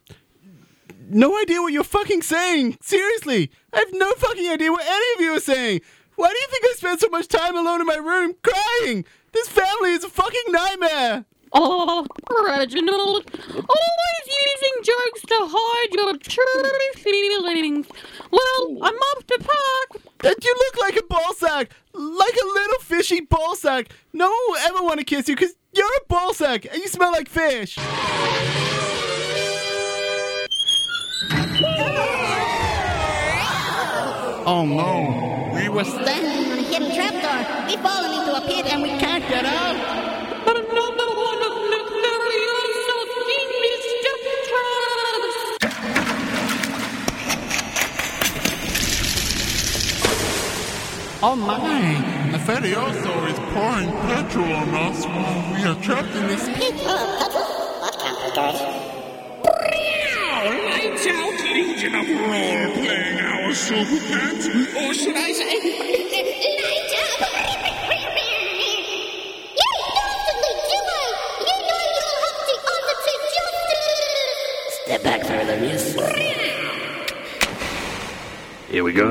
[1.08, 2.78] no idea what you're fucking saying.
[2.80, 5.80] Seriously, I have no fucking idea what any of you are saying.
[6.14, 9.04] Why do you think I spend so much time alone in my room crying?
[9.32, 11.24] This family is a fucking nightmare.
[11.56, 12.04] Oh,
[12.46, 17.86] Reginald, always using jokes to hide your true feelings.
[18.32, 20.02] Well, I'm off to park.
[20.24, 23.92] And you look like a ball sack, like a little fishy ball sack.
[24.12, 26.88] No one will ever want to kiss you because you're a ball sack and you
[26.88, 27.78] smell like fish.
[34.46, 35.52] Oh no.
[35.54, 37.66] We were standing on a hidden trapdoor.
[37.66, 40.03] We've fallen into a pit and we can't get out.
[51.22, 51.58] Oh my.
[52.32, 56.74] Nefarioso is pouring petrol on us while we are trapped in this pit.
[57.84, 58.34] What can't
[60.44, 64.46] Lights out, Legion of Role-Playing Hour Super Pets,
[64.76, 65.54] or should I say...
[66.64, 67.20] Lights out!
[69.56, 71.14] You constantly do it!
[71.40, 74.74] You know you'll have to undertake justice!
[74.84, 75.84] Step back further, miss.
[78.70, 79.08] Here we go.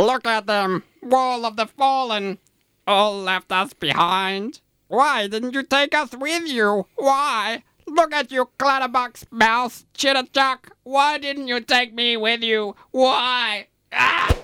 [0.00, 0.82] Look at them!
[1.02, 2.38] Wall of the Fallen!
[2.86, 4.62] All left us behind.
[4.88, 6.86] Why didn't you take us with you?
[6.96, 7.64] Why?
[7.86, 10.70] Look at you, Clatterbox, Mouse, Chitterchuck.
[10.84, 12.76] Why didn't you take me with you?
[12.92, 13.66] Why?
[13.92, 14.34] Ah!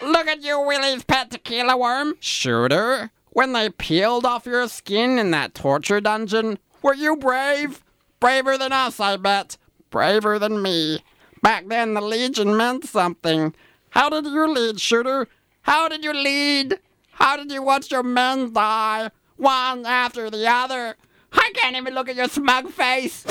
[0.00, 2.14] Look at you, Willie's pet tequila worm.
[2.20, 7.82] Shooter, when they peeled off your skin in that torture dungeon, were you brave?
[8.20, 9.56] Braver than us, I bet.
[9.90, 11.02] Braver than me.
[11.42, 13.52] Back then, the Legion meant something.
[13.92, 15.28] How did you lead, Shooter?
[15.62, 16.78] How did you lead?
[17.12, 19.10] How did you watch your men die?
[19.36, 20.96] One after the other.
[21.30, 23.26] I can't even look at your smug face.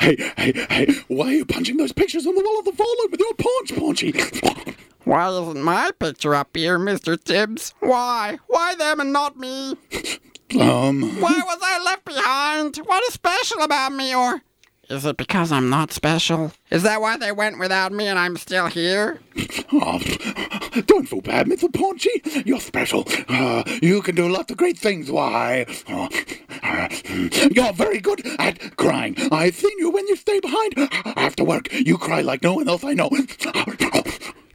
[0.00, 3.10] Hey, hey, hey, why are you punching those pictures on the wall of the fallen
[3.12, 4.12] with your paunch, paunchy?
[5.04, 7.22] Why isn't my picture up here, Mr.
[7.22, 7.74] Tibbs?
[7.78, 8.38] Why?
[8.48, 9.76] Why them and not me?
[10.60, 12.76] Um, Why was I left behind?
[12.78, 14.42] What is special about me, or
[14.92, 16.52] is it because I'm not special?
[16.70, 19.20] Is that why they went without me and I'm still here?
[19.72, 19.98] oh,
[20.86, 21.72] don't feel bad, Mr.
[21.72, 22.22] Paunchy.
[22.44, 23.04] You're special.
[23.28, 25.10] Uh, you can do lots of great things.
[25.10, 25.64] Why?
[25.88, 26.08] Uh,
[26.62, 26.88] uh,
[27.50, 29.16] you're very good at crying.
[29.32, 30.74] I've seen you when you stay behind.
[31.16, 33.08] After work, you cry like no one else I know.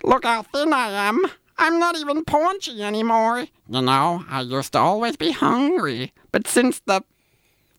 [0.04, 1.26] Look how thin I am.
[1.58, 3.48] I'm not even paunchy anymore.
[3.68, 6.14] You know, I used to always be hungry.
[6.32, 7.02] But since the.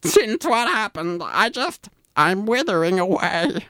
[0.02, 1.88] Since what happened, I just.
[2.18, 3.68] I'm withering away.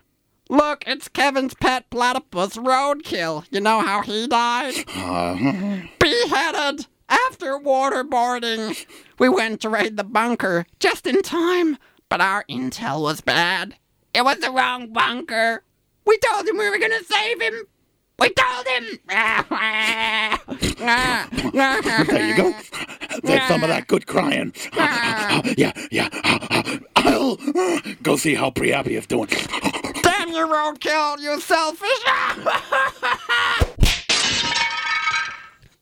[0.48, 3.44] Look, it's Kevin's pet platypus roadkill.
[3.50, 4.72] You know how he died?
[4.96, 8.86] Uh, Beheaded after waterboarding.
[9.18, 11.76] We went to raid the bunker just in time,
[12.08, 13.74] but our intel was bad.
[14.14, 15.62] It was the wrong bunker.
[16.06, 17.64] We told him we were gonna save him.
[18.18, 18.98] We told him.
[22.06, 22.54] there you go.
[23.22, 24.54] There's some of that good crying.
[25.56, 26.08] yeah, yeah.
[27.08, 29.28] I'll uh, go see how Priapi is doing.
[30.02, 32.04] Damn you, roadkill, you selfish.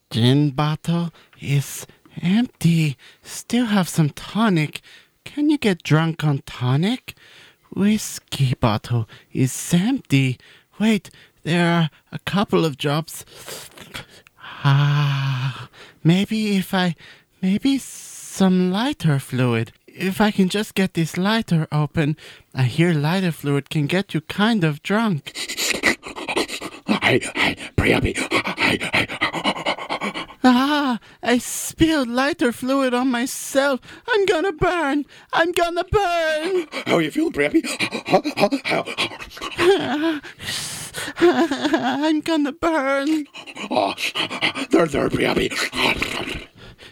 [0.09, 1.11] Gin bottle
[1.41, 1.85] is
[2.21, 2.97] empty.
[3.23, 4.79] Still have some tonic.
[5.25, 7.13] Can you get drunk on tonic?
[7.75, 10.37] Whiskey bottle is empty.
[10.79, 11.09] Wait,
[11.43, 13.25] there are a couple of drops.
[14.63, 15.69] Ah,
[16.03, 16.95] maybe if I.
[17.41, 19.71] Maybe some lighter fluid.
[19.97, 22.15] If I can just get this lighter open,
[22.53, 25.35] I hear lighter fluid can get you kind of drunk.
[27.01, 28.15] Hey, hey, Priapi.
[28.57, 29.07] Hey, hey.
[30.43, 33.79] Ah, I spilled lighter fluid on myself.
[34.07, 35.05] I'm gonna burn.
[35.33, 36.67] I'm gonna burn.
[36.85, 37.63] How are you feeling, Priapi?
[41.19, 43.25] I'm gonna burn.
[43.69, 43.93] Oh,
[44.69, 46.47] there, there, Priapi.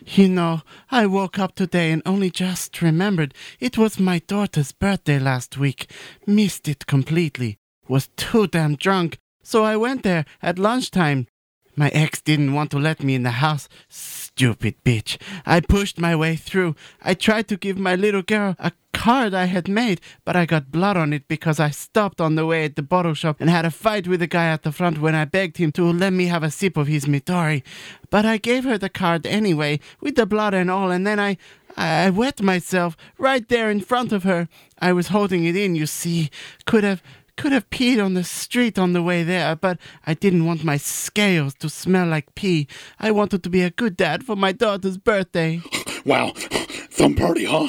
[0.08, 5.18] You know, I woke up today and only just remembered it was my daughter's birthday
[5.18, 5.90] last week.
[6.28, 7.58] Missed it completely.
[7.88, 11.28] Was too damn drunk, so I went there at lunchtime.
[11.76, 13.68] My ex didn't want to let me in the house.
[13.90, 15.18] Stupid bitch.
[15.46, 16.76] I pushed my way through.
[17.02, 20.72] I tried to give my little girl a card I had made, but I got
[20.72, 23.66] blood on it because I stopped on the way at the bottle shop and had
[23.66, 26.28] a fight with the guy at the front when I begged him to let me
[26.28, 27.62] have a sip of his Midori.
[28.10, 31.38] But I gave her the card anyway, with the blood and all, and then I.
[31.78, 34.48] I wet myself right there in front of her.
[34.80, 36.30] I was holding it in, you see.
[36.66, 37.04] Could have
[37.38, 40.78] could have peed on the street on the way there, but I didn't want my
[40.78, 42.68] scales to smell like pee.
[43.00, 45.62] I wanted to be a good dad for my daughter's birthday.
[46.06, 46.34] Wow,
[46.92, 47.68] some party, huh?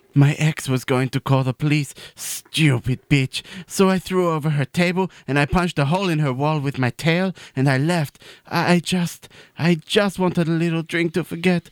[0.14, 1.94] My ex was going to call the police.
[2.14, 3.42] Stupid bitch.
[3.66, 6.78] So I threw over her table and I punched a hole in her wall with
[6.78, 8.22] my tail and I left.
[8.46, 9.28] I I just,
[9.58, 11.68] I just wanted a little drink to forget.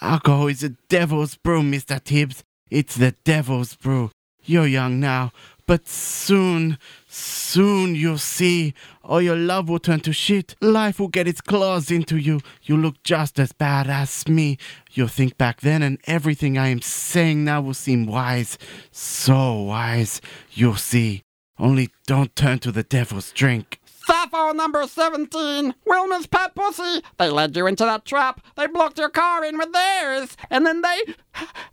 [0.00, 2.02] Alcohol is a devil's brew, Mr.
[2.02, 2.44] Tibbs.
[2.70, 4.12] It's the devil's brew.
[4.44, 5.32] You're young now,
[5.66, 8.74] but soon, soon you'll see.
[9.02, 10.54] or your love will turn to shit.
[10.60, 12.40] Life will get its claws into you.
[12.62, 14.58] You look just as bad as me.
[14.92, 18.58] You'll think back then, and everything I am saying now will seem wise.
[18.90, 20.20] So wise.
[20.52, 21.22] You'll see.
[21.58, 23.78] Only don't turn to the devil's drink.
[24.06, 27.02] Sappho number 17, Wilma's pet pussy.
[27.18, 28.40] They led you into that trap.
[28.56, 30.36] They blocked your car in with theirs.
[30.50, 31.00] And then they.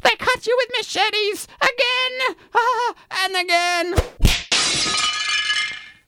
[0.03, 1.47] They cut you with machetes.
[1.61, 2.35] Again.
[2.55, 3.95] Ah, and again.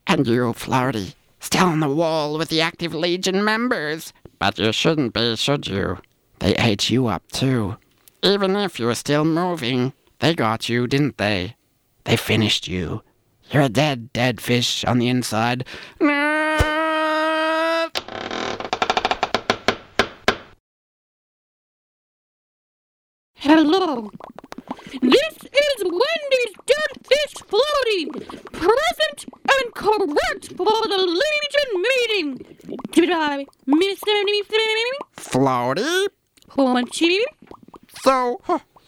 [0.07, 4.13] And you, Flaherty, still on the wall with the active Legion members.
[4.39, 5.99] But you shouldn't be, should you?
[6.39, 7.77] They ate you up, too.
[8.21, 11.55] Even if you were still moving, they got you, didn't they?
[12.05, 13.03] They finished you.
[13.51, 15.65] You're a dead, dead fish on the inside.
[23.35, 24.09] Hello.
[25.01, 28.11] This is Wendy's Dead Fish floating,
[28.51, 32.57] present and correct for the Legion meeting.
[32.91, 34.91] Did I miss anything?
[35.17, 36.07] Floaty?
[36.47, 37.21] Paunchy?
[38.03, 38.41] So,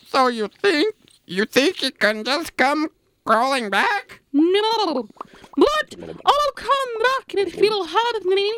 [0.08, 0.96] so you think,
[1.26, 2.90] you think you can just come
[3.26, 4.22] crawling back?
[4.32, 5.08] No,
[5.58, 5.96] but
[6.26, 8.52] I'll come back if you'll have me.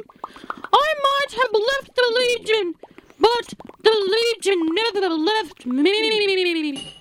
[0.74, 2.76] I might have left the Legion,
[3.20, 3.54] but
[3.84, 6.94] the Legion never left me.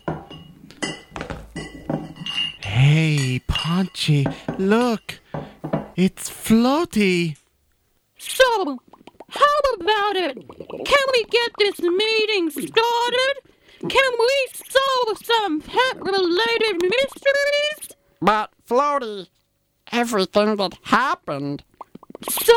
[2.60, 4.26] Hey, Paunchy,
[4.58, 5.20] look.
[5.96, 7.36] It's Floaty.
[8.18, 8.78] So,
[9.28, 10.36] how about it?
[10.36, 13.45] Can we get this meeting started?
[13.80, 17.96] Can we solve some pet-related mysteries?
[18.20, 19.28] But, Floaty,
[19.92, 21.62] everything that happened.
[22.28, 22.54] So,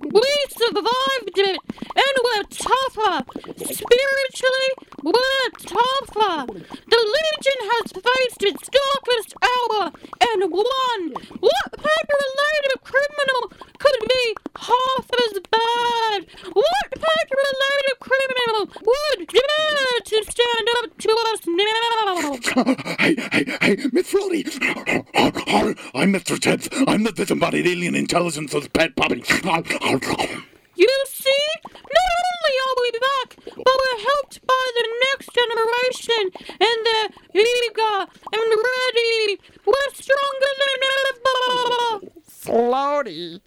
[0.00, 1.58] we survived it,
[1.96, 3.24] and we're tougher.
[3.56, 4.70] Spiritually,
[5.02, 6.46] we're tougher.
[6.46, 11.14] The Legion has faced its darkest hour and won.
[11.40, 13.52] What pet-related criminal
[13.84, 16.26] could be half as bad?
[16.52, 22.94] What pet-related criminal would dare to stand up to us now?
[22.98, 24.44] hey, hey, hey, Miss Floaty.
[25.94, 26.38] I'm Mr.
[26.38, 26.68] Tibbs.
[26.86, 29.22] I'm the disembodied alien intelligence of the pet puppy.
[30.76, 36.78] You see, not only are we back, but we're helped by the next generation, and
[36.86, 37.98] they're eager
[38.32, 39.40] and ready.
[39.66, 42.10] We're stronger than ever.
[42.28, 43.40] Floaty.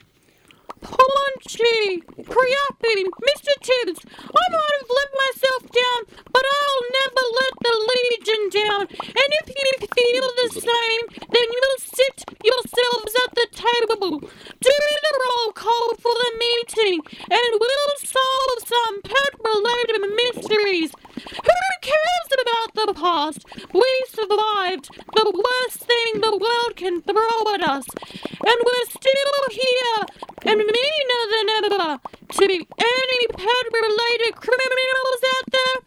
[0.82, 2.95] Punchy, Priapi,
[3.28, 3.53] Mr.
[3.61, 6.01] Tibbs, I might have let myself down,
[6.32, 8.82] but I'll never let the Legion down.
[8.91, 14.19] And if you feel the same, then you'll sit yourselves at the table.
[14.19, 20.91] Do the roll call for the meeting, and we'll solve some pet-related mysteries.
[21.18, 23.45] Who cares about the past?
[23.74, 27.86] We survived the worst thing the world can throw at us,
[28.22, 30.01] and we're still here
[30.45, 31.99] and meaner than ever
[32.30, 35.78] to be any pet-related criminals out there.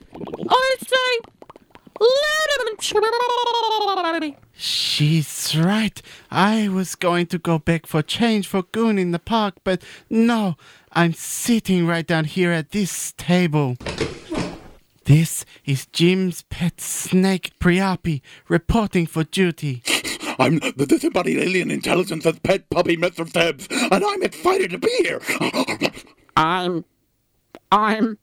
[0.51, 1.11] I say,
[2.01, 4.37] let them.
[4.55, 6.03] She's right.
[6.31, 10.57] I was going to go back for change for Goon in the park, but no,
[10.93, 13.77] I'm sitting right down here at this table.
[15.05, 19.83] This is Jim's pet snake, Priapi, reporting for duty.
[20.39, 23.31] I'm the disembodied alien intelligence's pet puppy, Mr.
[23.31, 25.21] Tibbs, and I'm excited to be here.
[26.37, 26.85] I'm.
[27.73, 28.19] I'm.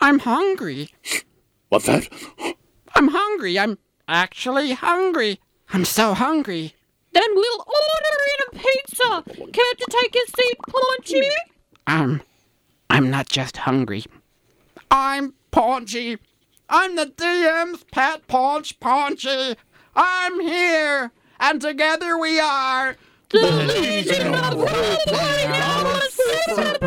[0.00, 0.90] I'm hungry.
[1.68, 2.08] What's that?
[2.94, 3.58] I'm hungry.
[3.58, 5.40] I'm actually hungry.
[5.72, 6.74] I'm so hungry.
[7.12, 9.22] Then we'll order in a pizza.
[9.52, 11.28] Care to take a seat, Paunchy?
[11.86, 12.22] I'm.
[12.90, 14.04] I'm not just hungry.
[14.90, 16.18] I'm Paunchy.
[16.68, 19.54] I'm the DM's pet Paunch Paunchy.
[19.94, 22.96] I'm here, and together we are
[23.30, 24.68] the Legion of
[26.10, 26.78] Super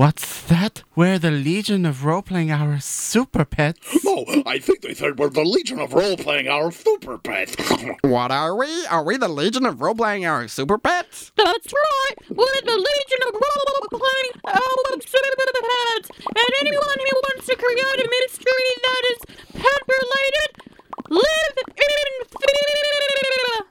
[0.00, 0.82] What's that?
[0.96, 4.02] We're the Legion of Role Playing Hour Super Pets?
[4.02, 7.54] No, oh, I think they said we're the Legion of Role Playing Hour Super Pets.
[8.00, 8.86] what are we?
[8.86, 11.32] Are we the Legion of Role Playing Hour Super Pets?
[11.36, 12.14] That's right.
[12.30, 16.10] We're the Legion of Role Playing Hour Super Pets.
[16.24, 19.18] And anyone who wants to create a mystery that is
[19.52, 20.48] pet related,
[21.10, 23.66] live in fear.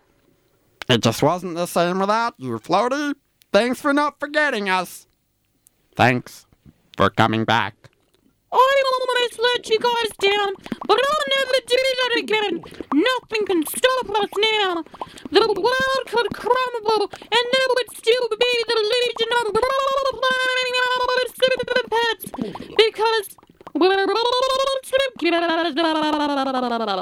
[0.90, 3.16] It just wasn't the same without you, Floaty.
[3.52, 5.08] Thanks for not forgetting us.
[6.00, 6.46] Thanks
[6.96, 7.76] for coming back.
[8.54, 10.54] I almost let you guys down,
[10.88, 12.54] but I'll never do that again.
[12.94, 14.86] Nothing can stop us now.
[15.30, 19.46] The world could crumble, and there would still be the Legion of
[21.42, 22.32] Super Pets,
[22.78, 23.28] because
[23.76, 24.80] we're all
[25.20, 26.96] together.